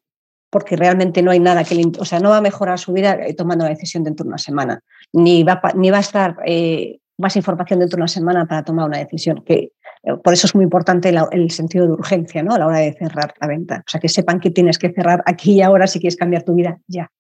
porque 0.51 0.77
realmente 0.77 1.23
no 1.23 1.31
hay 1.31 1.41
nada 1.41 1.65
que 1.65 1.75
le, 1.75 1.85
o 1.99 2.05
sea, 2.05 2.21
no 2.21 2.29
va 2.29 2.37
a 2.37 2.43
mejorar 2.43 2.79
su 2.79 2.93
vida 2.93 3.15
eh, 3.15 3.33
tomando 3.33 3.65
la 3.65 3.71
decisión 3.71 4.05
dentro 4.05 4.25
de 4.25 4.29
una 4.29 4.39
semana, 4.39 4.81
ni 5.15 5.45
va, 5.45 5.63
ni 5.75 5.91
va 5.91 5.97
a 5.97 6.01
estar 6.01 6.37
eh, 6.45 6.99
más 7.17 7.37
información 7.37 7.79
dentro 7.79 7.97
de 7.97 8.03
una 8.03 8.09
semana 8.09 8.45
para 8.45 8.63
tomar 8.65 8.87
una 8.87 8.99
decisión. 8.99 9.43
Que, 9.47 9.73
eh, 10.03 10.17
por 10.23 10.35
eso 10.35 10.47
es 10.47 10.55
muy 10.55 10.65
importante 10.65 11.09
el 11.09 11.51
sentido 11.51 11.87
de 11.87 11.93
urgencia 11.95 12.43
¿no? 12.43 12.53
a 12.53 12.59
la 12.59 12.67
hora 12.67 12.81
de 12.81 12.93
cerrar 12.93 13.33
la 13.41 13.47
venta. 13.47 13.83
O 13.87 13.91
sea, 13.91 13.99
que 13.99 14.11
sepan 14.11 14.39
que 14.39 14.51
tienes 14.51 14.79
que 14.79 14.93
cerrar 14.93 15.23
aquí 15.25 15.55
y 15.55 15.63
ahora 15.63 15.87
si 15.87 16.01
quieres 16.01 16.19
cambiar 16.19 16.43
tu 16.43 16.55
vida 16.55 16.79
ya. 16.87 17.11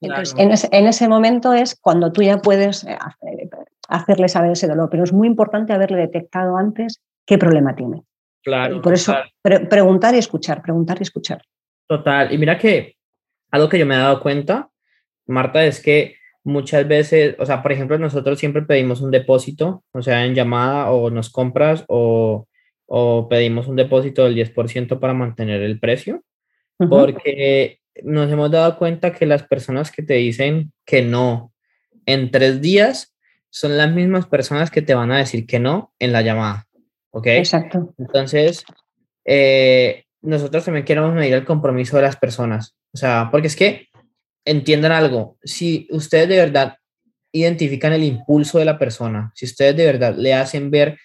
Entonces, 0.00 0.34
en, 0.38 0.50
ese, 0.50 0.68
en, 0.72 0.88
ese, 0.88 1.06
momento 1.06 1.52
es 1.52 1.76
cuando 1.76 2.10
tú 2.10 2.22
ya 2.22 2.38
puedes 2.38 2.84
hacerle 3.88 4.28
saber 4.28 4.50
ese 4.50 4.66
dolor, 4.66 4.88
pero 4.90 5.04
es 5.04 5.12
muy 5.12 5.28
importante 5.28 5.72
haberle 5.72 5.98
detectado 5.98 6.56
antes 6.56 7.00
qué 7.24 7.38
problema 7.38 7.76
tiene. 7.76 8.02
Claro. 8.46 8.76
Y 8.76 8.80
por 8.80 8.94
eso, 8.94 9.12
preguntar 9.42 10.14
y 10.14 10.18
escuchar, 10.18 10.62
preguntar 10.62 10.98
y 11.00 11.02
escuchar. 11.02 11.42
Total. 11.88 12.32
Y 12.32 12.38
mira 12.38 12.56
que 12.56 12.94
algo 13.50 13.68
que 13.68 13.76
yo 13.76 13.84
me 13.84 13.96
he 13.96 13.98
dado 13.98 14.20
cuenta, 14.20 14.70
Marta, 15.26 15.64
es 15.64 15.82
que 15.82 16.14
muchas 16.44 16.86
veces, 16.86 17.34
o 17.40 17.44
sea, 17.44 17.60
por 17.60 17.72
ejemplo, 17.72 17.98
nosotros 17.98 18.38
siempre 18.38 18.62
pedimos 18.62 19.00
un 19.00 19.10
depósito, 19.10 19.82
o 19.90 20.00
sea, 20.00 20.24
en 20.24 20.36
llamada 20.36 20.92
o 20.92 21.10
nos 21.10 21.28
compras 21.28 21.84
o, 21.88 22.46
o 22.86 23.28
pedimos 23.28 23.66
un 23.66 23.74
depósito 23.74 24.22
del 24.22 24.36
10% 24.36 25.00
para 25.00 25.12
mantener 25.12 25.60
el 25.62 25.80
precio, 25.80 26.22
porque 26.88 27.80
nos 28.04 28.30
hemos 28.30 28.52
dado 28.52 28.78
cuenta 28.78 29.12
que 29.12 29.26
las 29.26 29.42
personas 29.42 29.90
que 29.90 30.04
te 30.04 30.14
dicen 30.14 30.72
que 30.84 31.02
no 31.02 31.52
en 32.06 32.30
tres 32.30 32.60
días 32.60 33.12
son 33.50 33.76
las 33.76 33.90
mismas 33.90 34.26
personas 34.26 34.70
que 34.70 34.82
te 34.82 34.94
van 34.94 35.10
a 35.10 35.18
decir 35.18 35.46
que 35.46 35.58
no 35.58 35.92
en 35.98 36.12
la 36.12 36.22
llamada. 36.22 36.65
¿Ok? 37.16 37.28
Exacto. 37.28 37.94
Entonces, 37.96 38.62
eh, 39.24 40.04
nosotros 40.20 40.66
también 40.66 40.84
queremos 40.84 41.14
medir 41.14 41.32
el 41.32 41.46
compromiso 41.46 41.96
de 41.96 42.02
las 42.02 42.16
personas. 42.16 42.76
O 42.92 42.98
sea, 42.98 43.30
porque 43.30 43.46
es 43.46 43.56
que 43.56 43.88
entiendan 44.44 44.92
algo, 44.92 45.38
si 45.42 45.88
ustedes 45.90 46.28
de 46.28 46.36
verdad 46.36 46.76
identifican 47.32 47.94
el 47.94 48.04
impulso 48.04 48.58
de 48.58 48.66
la 48.66 48.78
persona, 48.78 49.32
si 49.34 49.46
ustedes 49.46 49.74
de 49.76 49.86
verdad 49.86 50.14
le 50.14 50.34
hacen 50.34 50.70
ver 50.70 50.98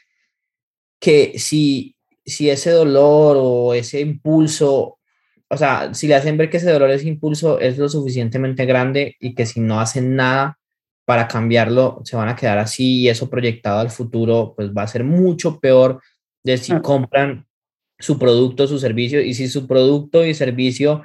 que 0.99 1.39
si, 1.39 1.95
si 2.25 2.49
ese 2.49 2.71
dolor 2.71 3.37
o 3.39 3.73
ese 3.73 4.01
impulso, 4.01 4.99
o 5.47 5.57
sea, 5.57 5.93
si 5.93 6.07
le 6.07 6.15
hacen 6.15 6.35
ver 6.35 6.49
que 6.49 6.57
ese 6.57 6.71
dolor, 6.71 6.91
ese 6.91 7.07
impulso 7.07 7.57
es 7.57 7.77
lo 7.77 7.87
suficientemente 7.87 8.65
grande 8.65 9.15
y 9.17 9.33
que 9.33 9.45
si 9.45 9.61
no 9.61 9.79
hacen 9.79 10.17
nada 10.17 10.59
para 11.05 11.27
cambiarlo, 11.27 12.01
se 12.03 12.15
van 12.15 12.29
a 12.29 12.35
quedar 12.35 12.57
así 12.57 13.01
y 13.01 13.09
eso 13.09 13.29
proyectado 13.29 13.79
al 13.79 13.89
futuro, 13.89 14.53
pues 14.55 14.71
va 14.71 14.83
a 14.83 14.87
ser 14.87 15.03
mucho 15.03 15.59
peor 15.59 16.01
de 16.43 16.57
si 16.57 16.79
compran 16.79 17.45
su 17.99 18.17
producto, 18.17 18.67
su 18.67 18.79
servicio, 18.79 19.21
y 19.21 19.33
si 19.33 19.47
su 19.47 19.67
producto 19.67 20.25
y 20.25 20.33
servicio 20.33 21.03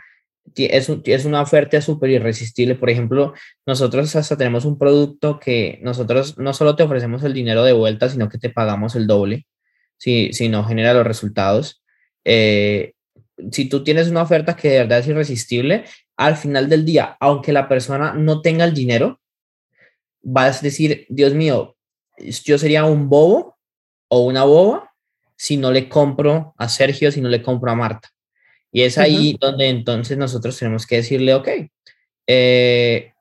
es, 0.55 0.91
es 1.05 1.25
una 1.25 1.43
oferta 1.43 1.81
súper 1.81 2.11
irresistible, 2.11 2.75
por 2.75 2.91
ejemplo, 2.91 3.35
nosotros 3.67 4.15
hasta 4.15 4.37
tenemos 4.37 4.65
un 4.65 4.79
producto 4.79 5.39
que 5.39 5.79
nosotros 5.83 6.39
no 6.39 6.53
solo 6.53 6.77
te 6.77 6.83
ofrecemos 6.83 7.23
el 7.25 7.35
dinero 7.35 7.65
de 7.65 7.73
vuelta, 7.73 8.09
sino 8.09 8.29
que 8.29 8.39
te 8.39 8.51
pagamos 8.51 8.95
el 8.97 9.07
doble 9.07 9.47
si, 9.99 10.33
si 10.33 10.49
no 10.49 10.65
genera 10.65 10.95
los 10.95 11.07
resultados. 11.07 11.83
Eh, 12.25 12.95
si 13.51 13.69
tú 13.69 13.85
tienes 13.85 14.09
una 14.09 14.23
oferta 14.23 14.57
que 14.57 14.71
de 14.71 14.79
verdad 14.79 15.01
es 15.01 15.09
irresistible, 15.09 15.85
al 16.17 16.37
final 16.37 16.69
del 16.69 16.85
día, 16.85 17.17
aunque 17.21 17.53
la 17.53 17.69
persona 17.69 18.15
no 18.15 18.41
tenga 18.41 18.65
el 18.65 18.75
dinero, 18.75 19.21
vas 20.29 20.59
a 20.59 20.63
decir, 20.63 21.07
Dios 21.09 21.35
mío, 21.35 21.77
yo 22.45 22.59
sería 22.59 22.85
un 22.85 23.09
bobo 23.09 23.57
o 24.09 24.21
una 24.21 24.45
boba 24.45 24.93
si 25.37 25.57
no 25.57 25.71
le 25.71 25.89
compro 25.89 26.55
a 26.59 26.69
Sergio, 26.69 27.13
si 27.13 27.21
no 27.21 27.29
le 27.29 27.43
compro 27.43 27.71
a 27.71 27.75
Marta. 27.75 28.09
Y 28.73 28.83
es 28.83 28.99
ahí 28.99 29.37
donde 29.41 29.69
entonces 29.69 30.19
nosotros 30.19 30.59
tenemos 30.59 30.87
que 30.87 30.97
decirle, 30.97 31.35
ok, 31.35 31.49
eh, 32.27 33.13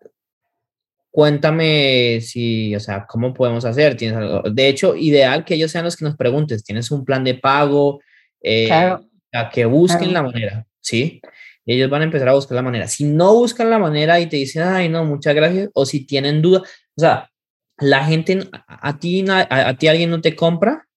cuéntame 1.12 2.20
si, 2.22 2.76
o 2.76 2.80
sea, 2.80 3.06
cómo 3.06 3.34
podemos 3.34 3.64
hacer. 3.66 3.96
¿Tienes 3.96 4.18
algo? 4.18 4.42
De 4.50 4.68
hecho, 4.68 4.96
ideal 4.96 5.46
que 5.46 5.56
ellos 5.56 5.72
sean 5.72 5.86
los 5.86 5.96
que 5.96 6.06
nos 6.06 6.16
pregunten, 6.16 6.60
¿tienes 6.62 6.90
un 6.90 7.06
plan 7.06 7.24
de 7.24 7.36
pago? 7.36 8.02
Eh, 8.42 8.70
A 8.72 9.50
que 9.52 9.66
busquen 9.66 10.14
la 10.14 10.24
manera, 10.24 10.66
¿sí? 10.82 11.22
Y 11.66 11.76
ellos 11.76 11.90
van 11.90 12.02
a 12.02 12.06
empezar 12.06 12.30
a 12.30 12.34
buscar 12.34 12.56
la 12.56 12.62
manera. 12.62 12.88
Si 12.88 13.04
no 13.04 13.34
buscan 13.34 13.70
la 13.70 13.80
manera 13.80 14.20
y 14.20 14.28
te 14.28 14.38
dicen, 14.38 14.64
ay, 14.64 14.88
no, 14.88 15.04
muchas 15.04 15.36
gracias, 15.36 15.70
o 15.74 15.86
si 15.86 16.06
tienen 16.06 16.42
duda, 16.42 16.62
o 16.98 17.02
sea, 17.02 17.30
la 17.78 18.06
gente, 18.06 18.50
a, 18.68 19.00
ti, 19.00 19.26
a 19.28 19.78
ti 19.78 19.88
alguien 19.88 20.10
no 20.10 20.22
te 20.22 20.36
compra 20.36 20.88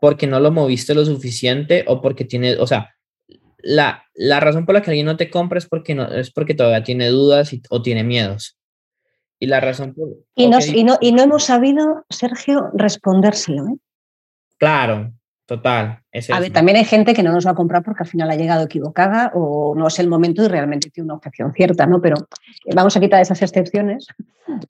porque 0.00 0.26
no 0.26 0.40
lo 0.40 0.50
moviste 0.50 0.94
lo 0.94 1.04
suficiente 1.04 1.84
o 1.86 2.00
porque 2.00 2.24
tiene, 2.24 2.56
o 2.56 2.66
sea, 2.66 2.94
la, 3.58 4.04
la 4.14 4.40
razón 4.40 4.66
por 4.66 4.74
la 4.74 4.82
que 4.82 4.90
alguien 4.90 5.06
no 5.06 5.16
te 5.16 5.30
compra 5.30 5.58
es 5.58 5.66
porque, 5.66 5.94
no, 5.94 6.08
es 6.12 6.32
porque 6.32 6.54
todavía 6.54 6.82
tiene 6.82 7.08
dudas 7.08 7.52
o 7.70 7.82
tiene 7.82 8.04
miedos. 8.04 8.58
Y 9.38 9.46
la 9.46 9.60
razón 9.60 9.94
por... 9.94 10.08
Y, 10.34 10.44
y, 10.44 10.84
no, 10.84 10.98
y 11.00 11.12
no 11.12 11.22
hemos 11.22 11.44
sabido, 11.44 12.04
Sergio, 12.10 12.70
respondérselo. 12.74 13.66
¿eh? 13.68 13.76
Claro, 14.58 15.12
Total. 15.52 15.98
a 16.32 16.40
ver, 16.40 16.50
también 16.50 16.78
hay 16.78 16.84
gente 16.86 17.12
que 17.12 17.22
no 17.22 17.30
nos 17.30 17.46
va 17.46 17.50
a 17.50 17.54
comprar 17.54 17.82
porque 17.82 18.04
al 18.04 18.08
final 18.08 18.30
ha 18.30 18.36
llegado 18.36 18.64
equivocada 18.64 19.30
o 19.34 19.74
no 19.76 19.86
es 19.86 19.98
el 19.98 20.08
momento 20.08 20.42
y 20.42 20.48
realmente 20.48 20.88
tiene 20.88 21.04
una 21.04 21.16
objeción 21.16 21.52
cierta, 21.52 21.84
¿no? 21.84 22.00
Pero 22.00 22.16
eh, 22.64 22.72
vamos 22.74 22.96
a 22.96 23.00
quitar 23.00 23.20
esas 23.20 23.42
excepciones, 23.42 24.06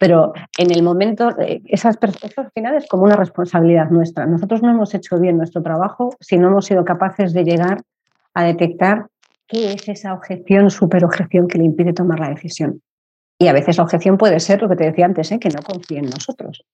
pero 0.01 0.33
en 0.59 0.73
el 0.73 0.83
momento, 0.83 1.37
esas 1.67 1.99
perspectivas 1.99 2.51
finales 2.53 2.87
como 2.89 3.05
una 3.05 3.15
responsabilidad 3.15 3.91
nuestra. 3.91 4.27
Nosotros 4.27 4.61
no 4.61 4.71
hemos 4.73 4.93
hecho 4.93 5.21
bien 5.21 5.37
nuestro 5.37 5.63
trabajo 5.63 6.17
si 6.19 6.37
no 6.37 6.49
hemos 6.49 6.67
sido 6.67 6.85
capaces 6.85 7.33
de 7.33 7.45
llegar 7.45 7.83
a 8.35 8.43
detectar 8.43 9.07
qué 9.47 9.75
es 9.75 9.89
esa 9.89 10.15
objeción, 10.15 10.69
superobjeción 10.69 11.47
que 11.47 11.59
le 11.59 11.65
impide 11.65 11.93
tomar 11.93 12.19
la 12.19 12.31
decisión. 12.31 12.83
Y 13.39 13.47
a 13.47 13.53
veces 13.53 13.77
la 13.77 13.85
objeción 13.85 14.19
puede 14.19 14.41
ser 14.41 14.61
lo 14.61 14.69
que 14.69 14.75
te 14.75 14.87
decía 14.87 15.05
antes, 15.05 15.31
¿eh? 15.31 15.39
que 15.39 15.49
no 15.49 15.63
confíe 15.63 15.99
en 15.99 16.07
nosotros. 16.07 16.65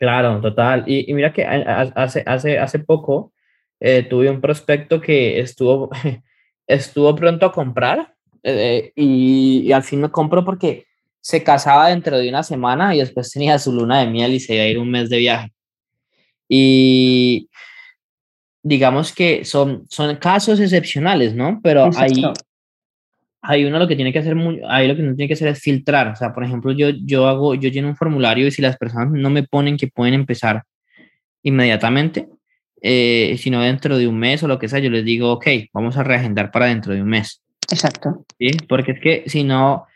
Claro, 0.00 0.40
total. 0.40 0.84
Y, 0.86 1.12
mira 1.12 1.30
que 1.30 1.44
hace, 1.44 2.24
hace, 2.26 2.58
hace 2.58 2.78
poco 2.78 3.34
eh, 3.78 4.02
tuve 4.02 4.30
un 4.30 4.40
prospecto 4.40 4.98
que 4.98 5.40
estuvo, 5.40 5.90
estuvo 6.66 7.14
pronto 7.14 7.44
a 7.44 7.52
comprar 7.52 8.14
eh, 8.42 8.92
y, 8.96 9.70
al 9.72 9.82
fin 9.82 10.00
me 10.00 10.10
compró 10.10 10.42
porque 10.42 10.86
se 11.20 11.44
casaba 11.44 11.90
dentro 11.90 12.16
de 12.16 12.30
una 12.30 12.42
semana 12.42 12.94
y 12.94 13.00
después 13.00 13.30
tenía 13.30 13.58
su 13.58 13.74
luna 13.74 14.00
de 14.00 14.06
miel 14.06 14.32
y 14.32 14.40
se 14.40 14.54
iba 14.54 14.64
a 14.64 14.68
ir 14.68 14.78
un 14.78 14.90
mes 14.90 15.10
de 15.10 15.18
viaje. 15.18 15.52
Y 16.48 17.50
digamos 18.62 19.12
que 19.12 19.44
son, 19.44 19.84
son 19.90 20.16
casos 20.16 20.60
excepcionales, 20.60 21.34
¿no? 21.34 21.60
Pero 21.62 21.90
ahí, 21.94 22.24
hay 22.24 22.32
uno 23.42 23.78
lo 23.78 23.88
que 23.88 23.96
tiene 23.96 24.12
que 24.12 24.18
hacer 24.18 24.34
muy, 24.34 24.60
ahí 24.68 24.86
lo 24.86 24.96
que 24.96 25.02
no 25.02 25.14
tiene 25.14 25.28
que 25.28 25.34
hacer 25.34 25.48
es 25.48 25.60
filtrar. 25.60 26.08
O 26.08 26.16
sea, 26.16 26.32
por 26.32 26.44
ejemplo, 26.44 26.72
yo, 26.72 26.90
yo 26.90 27.26
hago, 27.26 27.54
yo 27.54 27.68
lleno 27.70 27.88
un 27.88 27.96
formulario 27.96 28.46
y 28.46 28.50
si 28.50 28.62
las 28.62 28.76
personas 28.76 29.10
no 29.10 29.30
me 29.30 29.42
ponen 29.42 29.76
que 29.76 29.88
pueden 29.88 30.14
empezar 30.14 30.62
inmediatamente, 31.42 32.28
eh, 32.82 33.36
sino 33.38 33.60
dentro 33.60 33.98
de 33.98 34.08
un 34.08 34.18
mes 34.18 34.42
o 34.42 34.48
lo 34.48 34.58
que 34.58 34.68
sea, 34.68 34.78
yo 34.78 34.90
les 34.90 35.04
digo, 35.04 35.32
ok, 35.32 35.46
vamos 35.72 35.96
a 35.96 36.02
reagendar 36.02 36.50
para 36.50 36.66
dentro 36.66 36.92
de 36.92 37.02
un 37.02 37.08
mes. 37.08 37.42
Exacto. 37.70 38.24
¿Sí? 38.38 38.50
Porque 38.68 38.92
es 38.92 39.00
que 39.00 39.24
si 39.26 39.44
no, 39.44 39.86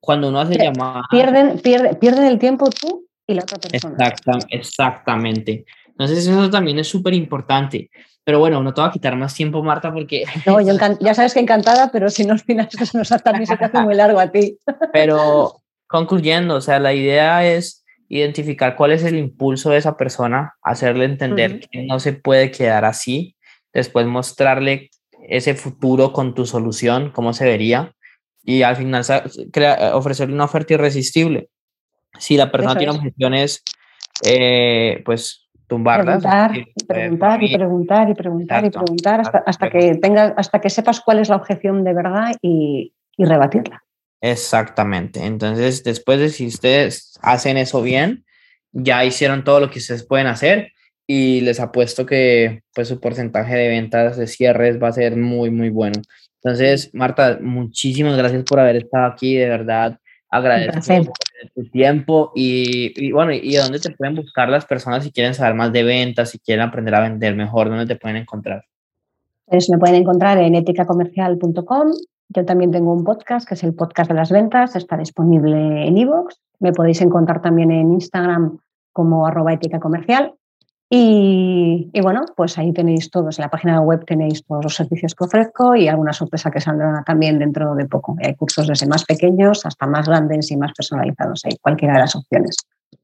cuando 0.00 0.28
uno 0.28 0.40
hace 0.40 0.56
llamadas... 0.56 1.04
Pierden, 1.10 1.58
pierden, 1.60 1.96
pierden 1.96 2.24
el 2.24 2.38
tiempo 2.38 2.70
tú 2.70 3.06
y 3.26 3.34
la 3.34 3.42
otra 3.42 3.58
persona. 3.58 4.12
exactamente. 4.50 5.64
Entonces 5.98 6.28
eso 6.28 6.48
también 6.48 6.78
es 6.78 6.86
súper 6.86 7.12
importante. 7.12 7.90
Pero 8.22 8.38
bueno, 8.38 8.62
no 8.62 8.72
te 8.72 8.80
va 8.80 8.86
a 8.86 8.92
quitar 8.92 9.16
más 9.16 9.34
tiempo, 9.34 9.62
Marta, 9.64 9.92
porque... 9.92 10.24
No, 10.46 10.60
yo 10.60 10.74
ya 11.00 11.14
sabes 11.14 11.34
que 11.34 11.40
encantada, 11.40 11.90
pero 11.90 12.08
si 12.08 12.24
no, 12.24 12.34
al 12.34 12.40
final 12.40 12.68
se 12.70 12.96
nos 12.96 13.08
también 13.22 13.46
se 13.46 13.56
te 13.56 13.64
hace 13.64 13.80
muy 13.80 13.96
largo 13.96 14.20
a 14.20 14.30
ti. 14.30 14.58
Pero 14.92 15.62
concluyendo, 15.88 16.56
o 16.56 16.60
sea, 16.60 16.78
la 16.78 16.94
idea 16.94 17.44
es 17.44 17.84
identificar 18.08 18.76
cuál 18.76 18.92
es 18.92 19.02
el 19.02 19.16
impulso 19.16 19.70
de 19.70 19.78
esa 19.78 19.96
persona, 19.96 20.54
hacerle 20.62 21.06
entender 21.06 21.60
que 21.60 21.82
no 21.84 21.98
se 21.98 22.12
puede 22.12 22.50
quedar 22.50 22.84
así, 22.84 23.36
después 23.72 24.06
mostrarle 24.06 24.90
ese 25.28 25.54
futuro 25.54 26.12
con 26.12 26.34
tu 26.34 26.46
solución, 26.46 27.10
cómo 27.10 27.32
se 27.32 27.44
vería, 27.44 27.92
y 28.44 28.62
al 28.62 28.76
final 28.76 29.04
ofrecerle 29.94 30.34
una 30.34 30.44
oferta 30.44 30.74
irresistible. 30.74 31.48
Si 32.18 32.36
la 32.36 32.50
persona 32.50 32.76
tiene 32.76 32.92
objeciones, 32.92 33.62
eh, 34.24 35.02
pues 35.04 35.47
tumbarlas. 35.68 36.22
Preguntar, 36.22 36.56
y 36.56 36.84
preguntar, 36.84 37.42
y 37.42 37.54
preguntar 37.54 38.10
y 38.10 38.14
preguntar 38.14 38.64
y 38.64 38.70
preguntar 38.70 39.20
hasta, 39.20 39.38
hasta 39.38 39.70
que 39.70 39.94
tenga, 39.96 40.34
hasta 40.36 40.60
que 40.60 40.70
sepas 40.70 41.00
cuál 41.00 41.20
es 41.20 41.28
la 41.28 41.36
objeción 41.36 41.84
de 41.84 41.94
verdad 41.94 42.34
y, 42.42 42.92
y 43.16 43.24
rebatirla. 43.24 43.84
Exactamente. 44.20 45.24
Entonces, 45.24 45.84
después 45.84 46.18
de 46.18 46.30
si 46.30 46.46
ustedes 46.46 47.18
hacen 47.22 47.56
eso 47.56 47.82
bien, 47.82 48.24
ya 48.72 49.04
hicieron 49.04 49.44
todo 49.44 49.60
lo 49.60 49.70
que 49.70 49.78
ustedes 49.78 50.04
pueden 50.04 50.26
hacer 50.26 50.72
y 51.06 51.40
les 51.40 51.60
apuesto 51.60 52.04
que 52.04 52.62
pues 52.74 52.88
su 52.88 53.00
porcentaje 53.00 53.54
de 53.54 53.68
ventas 53.68 54.16
de 54.16 54.26
cierres 54.26 54.82
va 54.82 54.88
a 54.88 54.92
ser 54.92 55.16
muy, 55.16 55.50
muy 55.50 55.70
bueno. 55.70 56.00
Entonces, 56.42 56.90
Marta, 56.94 57.38
muchísimas 57.40 58.16
gracias 58.16 58.44
por 58.44 58.60
haber 58.60 58.76
estado 58.76 59.06
aquí, 59.06 59.34
de 59.34 59.48
verdad. 59.48 59.98
Agradezco 60.30 61.12
tu 61.54 61.64
tiempo 61.70 62.32
y, 62.34 63.12
bueno, 63.12 63.32
y 63.32 63.54
dónde 63.56 63.78
te 63.78 63.90
pueden 63.90 64.16
buscar 64.16 64.48
las 64.48 64.66
personas 64.66 65.04
si 65.04 65.12
quieren 65.12 65.34
saber 65.34 65.54
más 65.54 65.72
de 65.72 65.82
ventas, 65.84 66.30
si 66.30 66.38
quieren 66.38 66.66
aprender 66.66 66.94
a 66.94 67.00
vender 67.00 67.34
mejor, 67.34 67.68
dónde 67.68 67.86
te 67.86 67.96
pueden 67.96 68.18
encontrar. 68.18 68.64
Pues 69.46 69.70
me 69.70 69.78
pueden 69.78 69.96
encontrar 69.96 70.38
en 70.38 70.54
eticacomercial.com. 70.54 71.92
Yo 72.30 72.44
también 72.44 72.70
tengo 72.70 72.92
un 72.92 73.04
podcast 73.04 73.48
que 73.48 73.54
es 73.54 73.64
el 73.64 73.74
podcast 73.74 74.10
de 74.10 74.16
las 74.16 74.30
ventas, 74.30 74.76
está 74.76 74.98
disponible 74.98 75.86
en 75.86 75.96
iVoox. 75.96 76.36
Me 76.60 76.72
podéis 76.72 77.00
encontrar 77.00 77.40
también 77.40 77.70
en 77.70 77.94
Instagram 77.94 78.58
como 78.92 79.26
arroba 79.26 79.54
ética 79.54 79.80
comercial. 79.80 80.34
Y, 80.90 81.90
bueno, 82.00 82.24
pues 82.34 82.56
ahí 82.56 82.72
tenéis 82.72 83.10
todos, 83.10 83.38
en 83.38 83.42
la 83.42 83.50
página 83.50 83.80
web 83.80 84.04
tenéis 84.06 84.42
todos 84.44 84.64
los 84.64 84.74
servicios 84.74 85.14
que 85.14 85.24
ofrezco 85.24 85.76
y 85.76 85.86
alguna 85.86 86.14
sorpresa 86.14 86.50
que 86.50 86.60
saldrá 86.60 87.02
también 87.04 87.38
dentro 87.38 87.74
de 87.74 87.86
poco. 87.86 88.16
Hay 88.22 88.34
cursos 88.34 88.66
desde 88.66 88.86
más 88.86 89.04
pequeños 89.04 89.66
hasta 89.66 89.86
más 89.86 90.08
grandes 90.08 90.50
y 90.50 90.56
más 90.56 90.72
personalizados, 90.72 91.44
hay 91.44 91.58
cualquiera 91.60 91.94
de 91.94 92.00
las 92.00 92.16
opciones. 92.16 92.56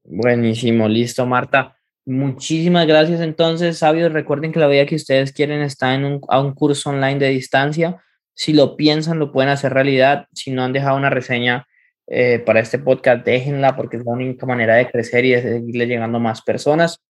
Buenísimo, 0.03 0.89
listo, 0.89 1.27
Marta. 1.27 1.77
Muchísimas 2.07 2.87
gracias 2.87 3.21
entonces, 3.21 3.79
sabios. 3.79 4.13
Recuerden 4.13 4.53
que 4.53 4.61
la 4.61 4.67
vida 4.67 4.87
que 4.87 4.97
ustedes 4.97 5.33
quieren 5.33 5.61
está 5.61 5.95
en 5.95 6.05
un, 6.05 6.21
a 6.29 6.41
un 6.41 6.55
curso 6.55 6.91
online 6.91 7.19
de 7.19 7.29
distancia. 7.29 8.03
Si 8.35 8.53
lo 8.53 8.77
piensan, 8.77 9.19
lo 9.19 9.31
pueden 9.31 9.51
hacer 9.51 9.73
realidad. 9.73 10.27
Si 10.33 10.51
no 10.51 10.65
han 10.65 10.73
dejado 10.73 10.97
una 10.97 11.11
reseña 11.11 11.67
eh, 12.07 12.39
para 12.39 12.61
este 12.61 12.79
podcast, 12.79 13.25
déjenla 13.25 13.77
porque 13.77 13.97
es 13.97 14.05
la 14.05 14.13
única 14.13 14.45
manera 14.45 14.75
de 14.75 14.91
crecer 14.91 15.25
y 15.25 15.31
de 15.31 15.43
seguirle 15.43 15.87
llegando 15.87 16.19
a 16.19 16.21
más 16.21 16.43
personas. 16.43 17.01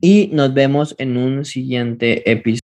Y 0.00 0.28
nos 0.32 0.52
vemos 0.54 0.94
en 0.98 1.16
un 1.16 1.44
siguiente 1.44 2.30
episodio. 2.30 2.65